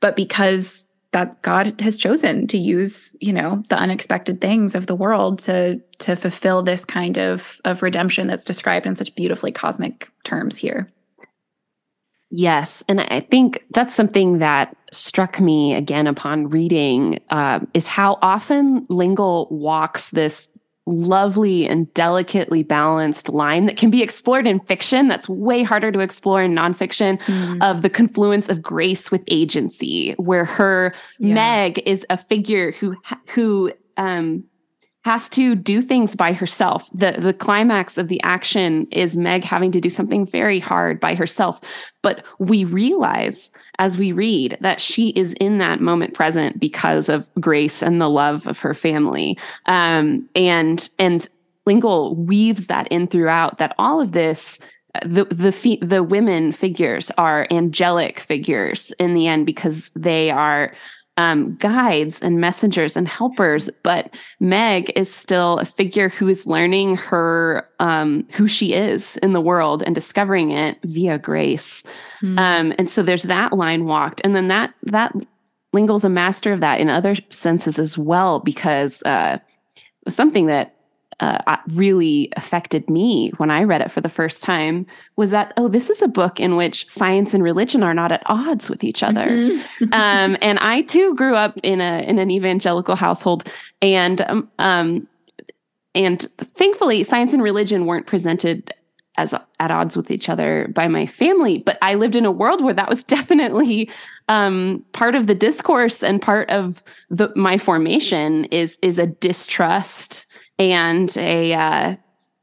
[0.00, 4.94] but because that god has chosen to use you know the unexpected things of the
[4.94, 10.10] world to to fulfill this kind of of redemption that's described in such beautifully cosmic
[10.24, 10.88] terms here
[12.30, 18.18] Yes, and I think that's something that struck me again upon reading um, is how
[18.22, 20.48] often L'Engle walks this
[20.86, 25.08] lovely and delicately balanced line that can be explored in fiction.
[25.08, 27.20] That's way harder to explore in nonfiction.
[27.60, 31.34] Of the confluence of grace with agency, where her Yeah.
[31.34, 34.44] Meg is a figure who who um,
[35.02, 36.88] has to do things by herself.
[36.92, 41.14] the The climax of the action is Meg having to do something very hard by
[41.14, 41.60] herself.
[42.02, 47.28] But we realize as we read that she is in that moment present because of
[47.40, 49.38] grace and the love of her family.
[49.66, 51.26] Um, and and
[51.66, 53.58] L'Engle weaves that in throughout.
[53.58, 54.58] That all of this
[55.04, 60.74] the the fe- the women figures are angelic figures in the end because they are
[61.20, 63.68] um, guides and messengers and helpers.
[63.82, 69.32] But Meg is still a figure who is learning her um, who she is in
[69.32, 71.82] the world and discovering it via grace.
[72.38, 75.14] Um, and so there's that line walked, and then that that
[75.72, 79.38] L'Engle's a master of that in other senses as well because uh,
[80.08, 80.74] something that
[81.20, 85.52] uh, uh, really affected me when I read it for the first time was that,
[85.58, 88.82] oh, this is a book in which science and religion are not at odds with
[88.82, 89.26] each other.
[89.28, 89.62] Mhm.
[89.92, 93.46] um, and I too grew up in a in an evangelical household,
[93.82, 95.08] and um, um,
[95.94, 98.72] and thankfully, science and religion weren't presented
[99.18, 101.58] as at odds with each other by my family.
[101.58, 103.90] But I lived in a world where that was definitely
[104.28, 110.26] um, part of the discourse and part of the, my formation is is a distrust
[110.60, 111.96] and a, uh,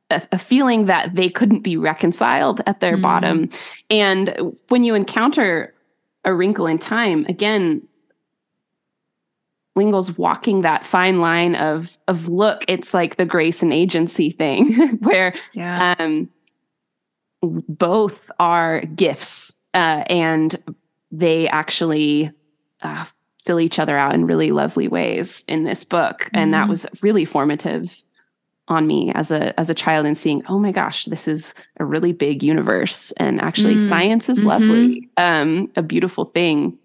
[0.10, 3.02] a a feeling that they couldn't be reconciled at their Mm.
[3.02, 3.50] bottom.
[3.90, 5.74] And when you encounter
[6.26, 7.82] a wrinkle in time, again,
[9.76, 14.74] L'Engle's walking that fine line of of look, it's like the grace and agency thing,
[15.02, 16.30] where yeah um,
[17.44, 20.56] both are gifts uh, and
[21.12, 22.32] they actually
[22.82, 23.06] uh,
[23.46, 26.70] fill each other out in really lovely ways in this book and that Mhm.
[26.70, 28.02] was really formative
[28.70, 31.86] on me as a as a child and seeing oh my gosh this is a
[31.86, 33.80] really big universe and actually Mm.
[33.90, 34.46] science is Mhm.
[34.46, 36.78] lovely um a beautiful thing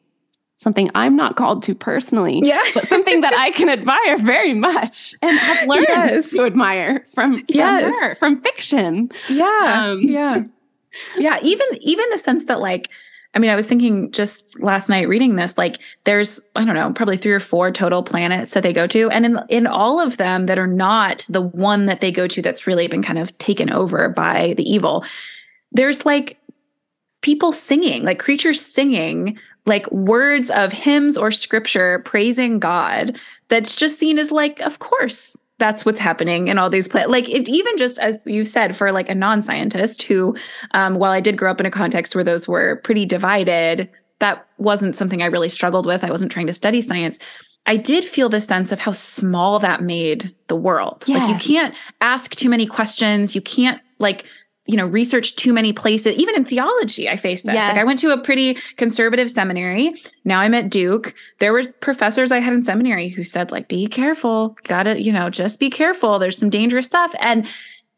[0.58, 5.14] something i'm not called to personally yeah but something that I can admire very much
[5.22, 6.30] and have learned Yes.
[6.30, 7.82] to admire from, from Yes.
[8.00, 9.10] her, from fiction.
[9.28, 10.44] yeah Um, yeah
[11.16, 12.90] yeah even even the sense that like
[13.34, 16.92] I mean, I was thinking just last night reading this, like there's, I don't know,
[16.92, 19.08] probably three or four total planets that they go to.
[19.10, 22.42] And in, in all of them that are not the one that they go to
[22.42, 25.04] that's really been kind of taken over by the evil,
[25.72, 26.38] there's like
[27.22, 33.18] people singing, like creatures singing like words of hymns or scripture praising God
[33.48, 37.10] that's just seen as like, of course, that's what's happening in all these places.
[37.10, 40.36] Like it, even just as you said, for like a non-scientist who,
[40.72, 43.88] um, while I did grow up in a context where those were pretty divided,
[44.18, 46.04] that wasn't something I really struggled with.
[46.04, 47.18] I wasn't trying to study science.
[47.66, 51.04] I did feel the sense of how small that made the world.
[51.06, 51.20] Yes.
[51.20, 53.34] Like you can't ask too many questions.
[53.34, 54.24] You can't like
[54.66, 56.16] you know research too many places.
[56.16, 57.54] Even in theology i faced this.
[57.54, 57.72] Yes.
[57.72, 59.94] like i went to a pretty conservative seminary.
[60.24, 61.14] Now i'm at duke.
[61.40, 64.56] There were professors i had in seminary who said like be careful.
[64.64, 66.18] Gotta you know just be careful.
[66.18, 67.14] There's some dangerous stuff.
[67.20, 67.46] And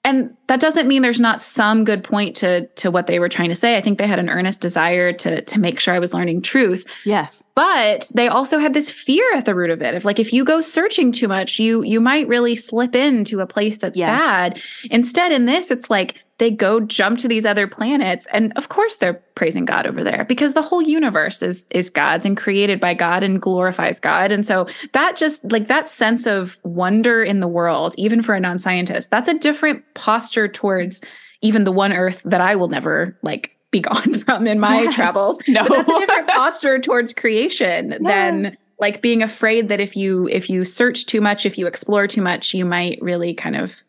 [0.05, 3.49] and that doesn't mean there's not some good point to to what they were trying
[3.49, 3.77] to say.
[3.77, 6.87] I think they had an earnest desire to to make sure i was learning truth.
[7.05, 7.49] Yes.
[7.55, 10.45] But they also had this fear at the root of it of like if you
[10.45, 14.09] go searching too much you you might really slip into a place that's yes.
[14.09, 14.63] bad.
[14.91, 18.97] Instead in this it's like they go jump to these other planets and of course
[18.97, 22.95] they're praising god over there because the whole universe is is god's and created by
[22.95, 27.49] god and glorifies god and so that just like that sense of wonder in the
[27.49, 31.03] world even for a non-scientist that's a different posture towards
[31.43, 34.95] even the one earth that i will never like be gone from in my yes.
[34.95, 37.99] travels no but that's a different posture towards creation yeah.
[38.01, 42.07] than like being afraid that if you if you search too much if you explore
[42.07, 43.83] too much you might really kind of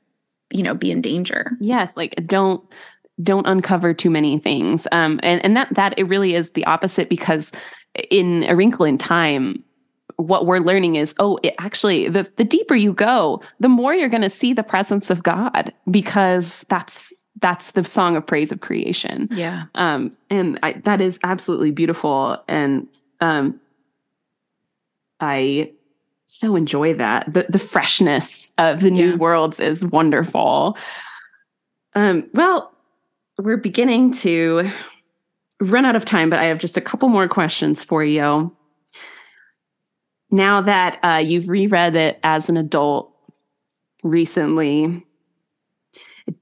[0.52, 1.52] you know be in danger.
[1.60, 2.64] Yes like don't
[3.24, 4.88] don't uncover too many things.
[4.92, 7.52] Um and and that that it really is the opposite because
[8.10, 9.64] in a wrinkle in time
[10.18, 14.10] what we're learning is oh it actually the the deeper you go the more you're
[14.10, 18.62] going to see the presence of god because that's that's the song of praise of
[18.62, 19.28] creation.
[19.32, 19.66] Yeah.
[19.76, 22.42] Um and I, that is absolutely beautiful.
[22.48, 22.88] And
[23.22, 23.60] um
[25.20, 25.72] i
[26.26, 27.32] so enjoy that.
[27.32, 29.16] The the freshness of the new yeah.
[29.16, 30.78] worlds is wonderful.
[31.94, 32.74] Um, well,
[33.38, 34.70] we're beginning to
[35.60, 38.56] run out of time, but I have just a couple more questions for you.
[40.32, 43.14] Now that uh, you've reread it as an adult
[44.04, 45.06] recently,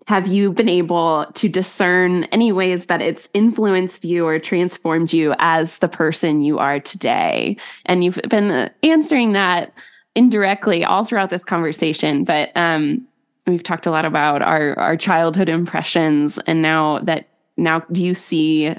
[0.08, 5.34] have you been able to discern any ways that it's influenced you or transformed you
[5.40, 7.58] as the person you are today?
[7.86, 9.74] And you've been answering that
[10.16, 13.06] indirectly all throughout this conversation, but um,
[13.48, 18.14] we've talked a lot about our our childhood impressions, and now that now do you
[18.14, 18.76] see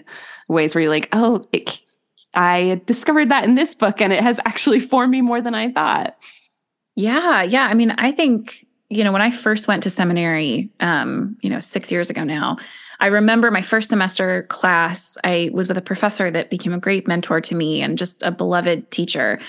[0.49, 1.81] ways where you're like, oh, it,
[2.35, 5.71] I discovered that in this book, and it has actually formed me more than I
[5.73, 6.17] thought.
[6.97, 7.65] Yeah, yeah.
[7.65, 11.59] I mean, I think you know, when I first went to seminary, um, you know,
[11.59, 12.57] six years ago now,
[13.01, 17.09] I remember my first semester class, I was with a professor that became a great
[17.09, 19.41] mentor to me and just a beloved teacher.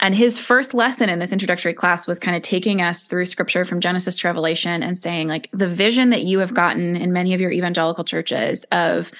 [0.00, 3.64] And his first lesson in this introductory class was kind of taking us through scripture
[3.64, 7.32] from Genesis to Revelation and saying, like, the vision that you have gotten in many
[7.32, 9.12] of your evangelical churches of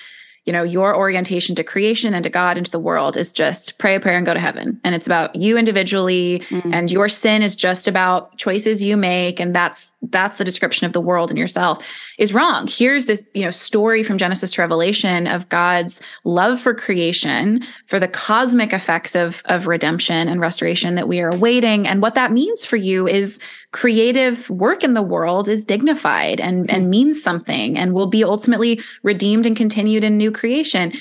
[0.45, 3.79] you know, your orientation to creation and to God and to the world is just
[3.79, 4.79] pray a prayer and go to heaven.
[4.85, 6.73] And it's about you individually mm-hmm.
[6.73, 9.41] and your sin is just about choices you make.
[9.41, 11.87] And that's, that's the description of the world and yourself
[12.19, 12.69] is wrong.
[12.71, 17.99] Here's this, you know, story from Genesis to Revelation of God's love for creation, for
[17.99, 21.89] the cosmic effects of, of redemption and restoration that we are awaiting.
[21.89, 23.41] And what that means for you is
[23.75, 26.91] creative work in the world is dignified and, and mm-hmm.
[26.91, 30.93] means something and will be ultimately redeemed and continued in new creation.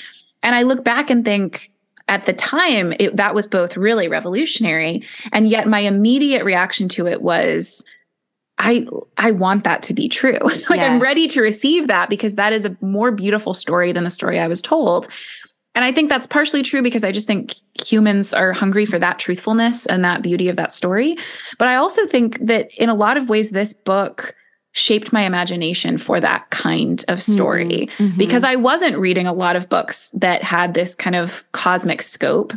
[0.42, 1.70] And I look back and think,
[2.08, 7.06] at the time, it, that was both really revolutionary, and yet my immediate reaction to
[7.06, 7.82] it was,
[8.58, 10.38] I I want that to be true.
[10.42, 10.80] like yes.
[10.80, 14.38] I'm ready to receive that because that is a more beautiful story than the story
[14.38, 15.08] I was told.
[15.74, 17.54] And I think that's partially true because I just think
[17.84, 21.16] humans are hungry for that truthfulness and that beauty of that story.
[21.58, 24.34] But I also think that in a lot of ways, this book
[24.72, 28.18] shaped my imagination for that kind of story mm-hmm.
[28.18, 32.52] because I wasn't reading a lot of books that had this kind of cosmic scope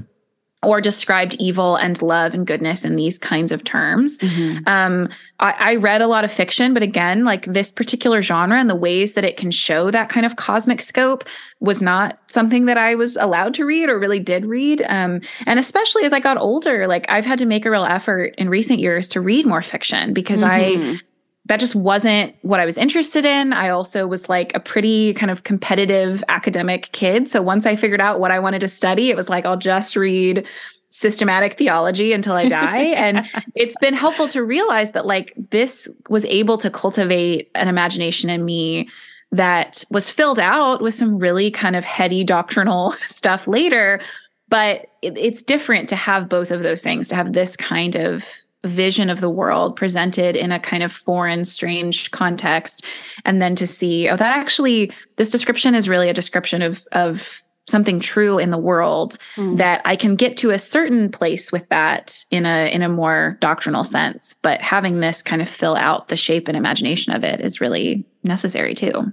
[0.64, 4.18] or described evil and love and goodness in these kinds of terms.
[4.18, 4.68] Mm-hmm.
[4.68, 8.68] Um, I, I, read a lot of fiction, but again, like this particular genre and
[8.68, 11.26] the ways that it can show that kind of cosmic scope
[11.60, 14.82] was not something that I was allowed to read or really did read.
[14.90, 18.34] Um, and especially as I got older, like I've had to make a real effort
[18.40, 20.92] in recent years to read more fiction because mm-hmm.
[20.92, 21.00] I
[21.48, 23.54] that just wasn't what I was interested in.
[23.54, 27.30] I also was like a pretty kind of competitive academic kid.
[27.30, 29.96] So once I figured out what I wanted to study, it was like, I'll just
[29.96, 30.46] read
[30.90, 32.84] systematic theology until I die.
[32.96, 33.26] and
[33.56, 38.44] it's been helpful to realize that like this was able to cultivate an imagination in
[38.44, 38.90] me
[39.32, 44.02] that was filled out with some really kind of heady doctrinal stuff later.
[44.50, 48.28] But it, it's different to have both of those things, to have this kind of
[48.68, 52.84] vision of the world presented in a kind of foreign, strange context,
[53.26, 57.44] and then to see, oh, that actually, this description is really a description of of
[57.68, 59.58] something true in the world mm.
[59.58, 63.38] that I can get to a certain place with that in a in a more
[63.42, 64.36] doctrinal sense.
[64.42, 68.06] But having this kind of fill out the shape and imagination of it is really
[68.24, 69.12] necessary too.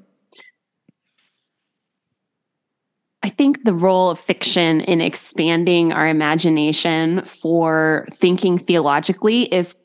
[3.25, 9.77] I think the role of fiction in expanding our imagination for thinking theologically is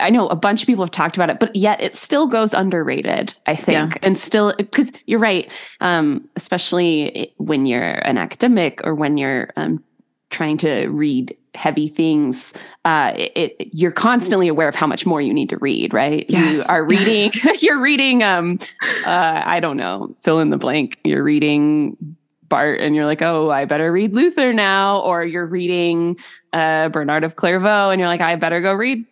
[0.00, 2.52] I know a bunch of people have talked about it, but yet it still goes
[2.52, 3.94] underrated, I think.
[3.94, 3.98] Yeah.
[4.02, 9.82] And still, because you're right, um, especially when you're an academic or when you're um,
[10.28, 12.52] trying to read heavy things,
[12.84, 16.26] uh, it, you're constantly aware of how much more you need to read, right?
[16.28, 16.58] Yes.
[16.58, 17.62] You are reading, yes.
[17.62, 18.58] you're reading, um,
[19.06, 20.98] uh, I don't know, fill in the blank.
[21.02, 22.16] You're reading
[22.54, 25.00] And you're like, oh, I better read Luther now.
[25.00, 26.16] Or you're reading
[26.52, 29.04] uh, Bernard of Clairvaux and you're like, I better go read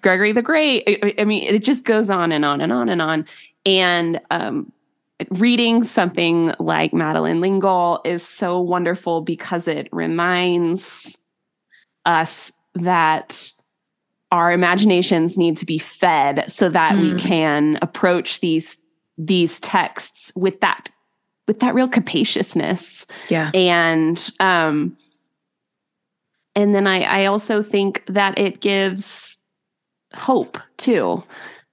[0.00, 0.84] Gregory the Great.
[0.86, 3.26] I, I, mean, it just goes on and on and on and on.
[3.66, 4.72] And um,
[5.30, 11.18] reading something like Madeleine L'Engle is so wonderful because it reminds
[12.06, 13.52] us that
[14.32, 17.14] our imaginations need to be fed so that mm.
[17.14, 18.78] we can approach these
[19.18, 20.88] these texts with that
[21.50, 24.96] with that real capaciousness yeah and um
[26.54, 29.30] and then i i also think that it gives
[30.14, 31.22] hope too.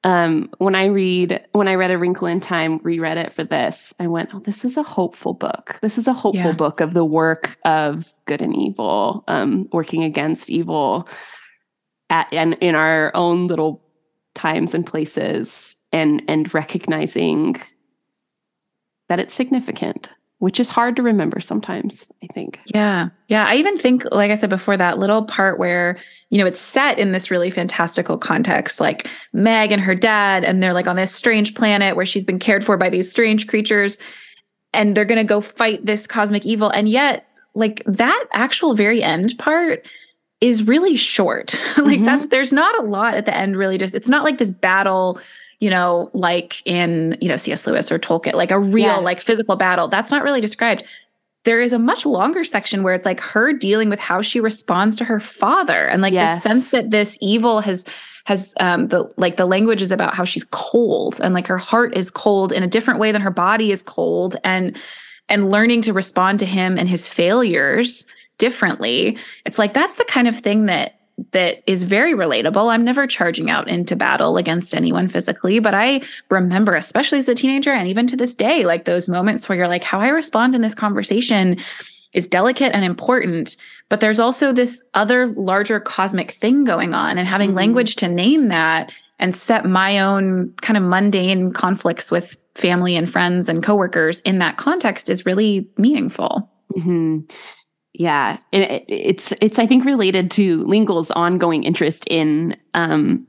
[0.03, 3.93] Um, when I read, when I read A Wrinkle in Time, reread it for this,
[3.99, 5.77] I went, oh, this is a hopeful book.
[5.81, 6.51] This is a hopeful yeah.
[6.53, 11.09] book of the work of good and evil, um, working against evil
[12.09, 13.83] at, and in our own little
[14.33, 17.55] times and places and, and recognizing
[19.09, 22.59] that it's significant which is hard to remember sometimes, I think.
[22.67, 23.09] Yeah.
[23.27, 23.45] Yeah.
[23.47, 25.97] I even think, like I said before, that little part where,
[26.29, 30.61] you know, it's set in this really fantastical context, like Meg and her dad, and
[30.61, 33.97] they're like on this strange planet where she's been cared for by these strange creatures,
[34.73, 36.69] and they're going to go fight this cosmic evil.
[36.69, 39.87] And yet, like that actual very end part
[40.39, 41.53] is really short.
[41.77, 42.05] like mm-hmm.
[42.05, 43.79] that's, there's not a lot at the end, really.
[43.79, 45.19] Just, it's not like this battle
[45.59, 47.65] you know, like in, you know, C.S.
[47.65, 49.03] Lewis or Tolkien, like a real, yes.
[49.03, 49.87] like physical battle.
[49.87, 50.83] That's not really described.
[51.45, 54.95] There is a much longer section where it's like her dealing with how she responds
[54.97, 56.43] to her father and like yes.
[56.43, 57.85] the sense that this evil has
[58.25, 61.95] has um the like the language is about how she's cold and like her heart
[61.95, 64.77] is cold in a different way than her body is cold and
[65.29, 68.05] and learning to respond to him and his failures
[68.37, 69.17] differently.
[69.45, 70.96] It's like that's the kind of thing that
[71.31, 72.71] that is very relatable.
[72.71, 77.35] I'm never charging out into battle against anyone physically, but I remember, especially as a
[77.35, 80.55] teenager and even to this day, like those moments where you're like, how I respond
[80.55, 81.57] in this conversation
[82.13, 83.57] is delicate and important.
[83.89, 87.57] But there's also this other larger cosmic thing going on, and having mm-hmm.
[87.57, 93.11] language to name that and set my own kind of mundane conflicts with family and
[93.11, 96.49] friends and coworkers in that context is really meaningful.
[96.75, 97.19] Mm-hmm.
[97.99, 103.25] Yeah, and it, it's it's I think related to L'Engle's ongoing interest in um,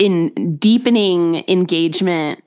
[0.00, 2.42] in deepening engagement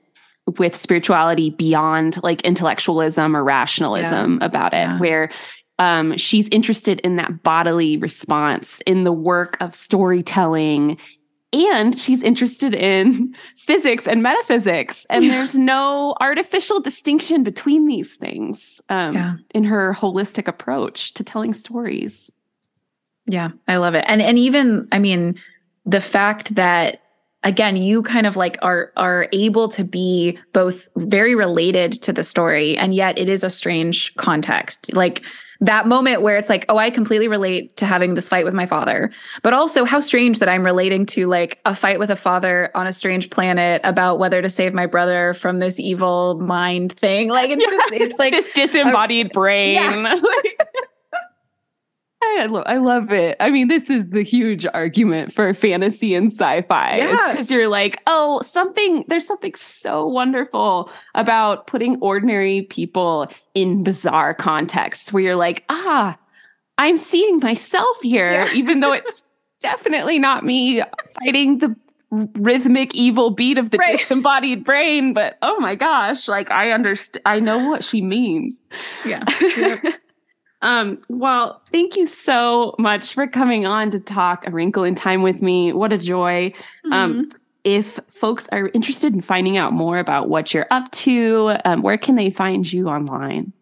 [0.58, 4.46] with spirituality beyond like intellectualism or rationalism yeah.
[4.46, 4.98] about it, yeah.
[4.98, 5.30] where
[5.78, 10.98] um, she's interested in that bodily response in the work of storytelling
[11.52, 15.32] and she's interested in physics and metaphysics and yeah.
[15.32, 19.36] there's no artificial distinction between these things um, yeah.
[19.54, 22.30] in her holistic approach to telling stories
[23.26, 25.38] yeah i love it and and even i mean
[25.84, 27.02] the fact that
[27.42, 32.24] again you kind of like are are able to be both very related to the
[32.24, 35.22] story and yet it is a strange context like
[35.60, 38.66] that moment where it's like, oh, I completely relate to having this fight with my
[38.66, 39.10] father,
[39.42, 42.86] but also how strange that I'm relating to like a fight with a father on
[42.86, 47.28] a strange planet about whether to save my brother from this evil mind thing.
[47.28, 49.74] Like it's just, it's like this disembodied a, brain.
[49.74, 50.20] Yeah.
[52.22, 53.36] I love, I love it.
[53.40, 57.56] I mean, this is the huge argument for fantasy and sci-fi because yeah.
[57.56, 59.04] you're like, oh, something.
[59.08, 66.18] There's something so wonderful about putting ordinary people in bizarre contexts where you're like, ah,
[66.78, 68.52] I'm seeing myself here, yeah.
[68.54, 69.24] even though it's
[69.60, 70.82] definitely not me
[71.20, 71.74] fighting the
[72.10, 73.98] rhythmic evil beat of the right.
[73.98, 75.12] disembodied brain.
[75.12, 77.22] But oh my gosh, like I understand.
[77.26, 78.60] I know what she means.
[79.04, 79.24] Yeah.
[80.66, 85.22] Um, well, thank you so much for coming on to talk A Wrinkle in Time
[85.22, 85.72] with me.
[85.72, 86.52] What a joy.
[86.86, 86.92] Um, mm-hmm.
[86.92, 87.28] Um,
[87.62, 91.96] if folks are interested in finding out more about what you're up to, um, where
[91.96, 93.52] can they find you online?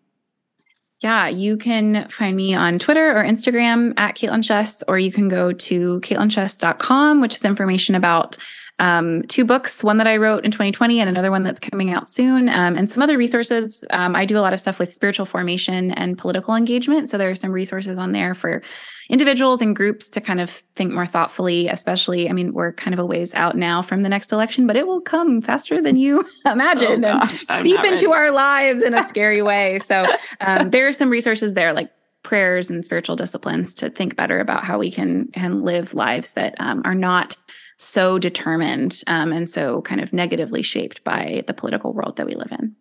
[1.00, 5.28] Yeah, you can find me on Twitter or Instagram at Kaitlyn Schiess, or you can
[5.28, 8.38] go to kaitlynschiess.com, which is information about
[8.80, 12.08] um, two books, one that I wrote in 2020 and another one that's coming out
[12.08, 13.84] soon, um, and some other resources.
[13.90, 17.08] Um, I do a lot of stuff with spiritual formation and political engagement.
[17.08, 18.62] So there are some resources on there for
[19.08, 22.98] individuals and groups to kind of think more thoughtfully, especially, I mean, we're kind of
[22.98, 26.24] a ways out now from the next election, but it will come faster than you
[26.46, 29.78] imagine oh, gosh, and seep into our lives in a scary way.
[29.94, 30.06] So
[30.40, 31.90] um, there are some resources there like
[32.22, 36.54] prayers and spiritual disciplines to think better about how we can, can live lives that
[36.58, 37.36] um, are not
[37.76, 42.34] so determined um, and so kind of negatively shaped by the political world that we
[42.34, 42.76] live in.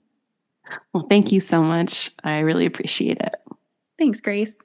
[0.93, 2.11] Well, thank you so much.
[2.23, 3.35] I really appreciate it.
[3.97, 4.57] Thanks, Grace.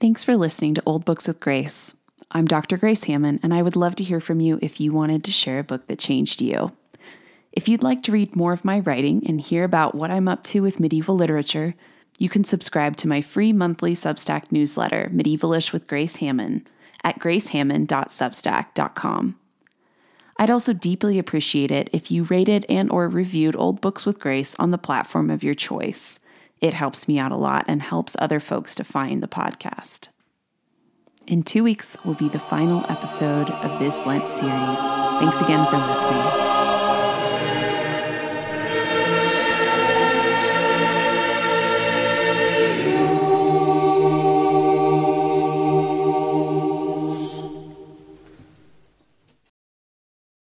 [0.00, 1.94] Thanks for listening to Old Books with Grace.
[2.30, 2.76] I'm Dr.
[2.76, 5.58] Grace Hamman, and I would love to hear from you if you wanted to share
[5.58, 6.72] a book that changed you.
[7.52, 10.44] If you'd like to read more of my writing and hear about what I'm up
[10.44, 11.74] to with medieval literature,
[12.18, 16.66] you can subscribe to my free monthly Substack newsletter, Medievalish with Grace Hamman,
[17.02, 19.38] at gracehamman.substack.com.
[20.40, 24.54] I'd also deeply appreciate it if you rated and or reviewed Old Books with Grace
[24.58, 26.20] on the platform of your choice.
[26.60, 30.08] It helps me out a lot and helps other folks to find the podcast.
[31.26, 34.80] In two weeks will be the final episode of this Lent series.
[35.20, 36.67] Thanks again for listening.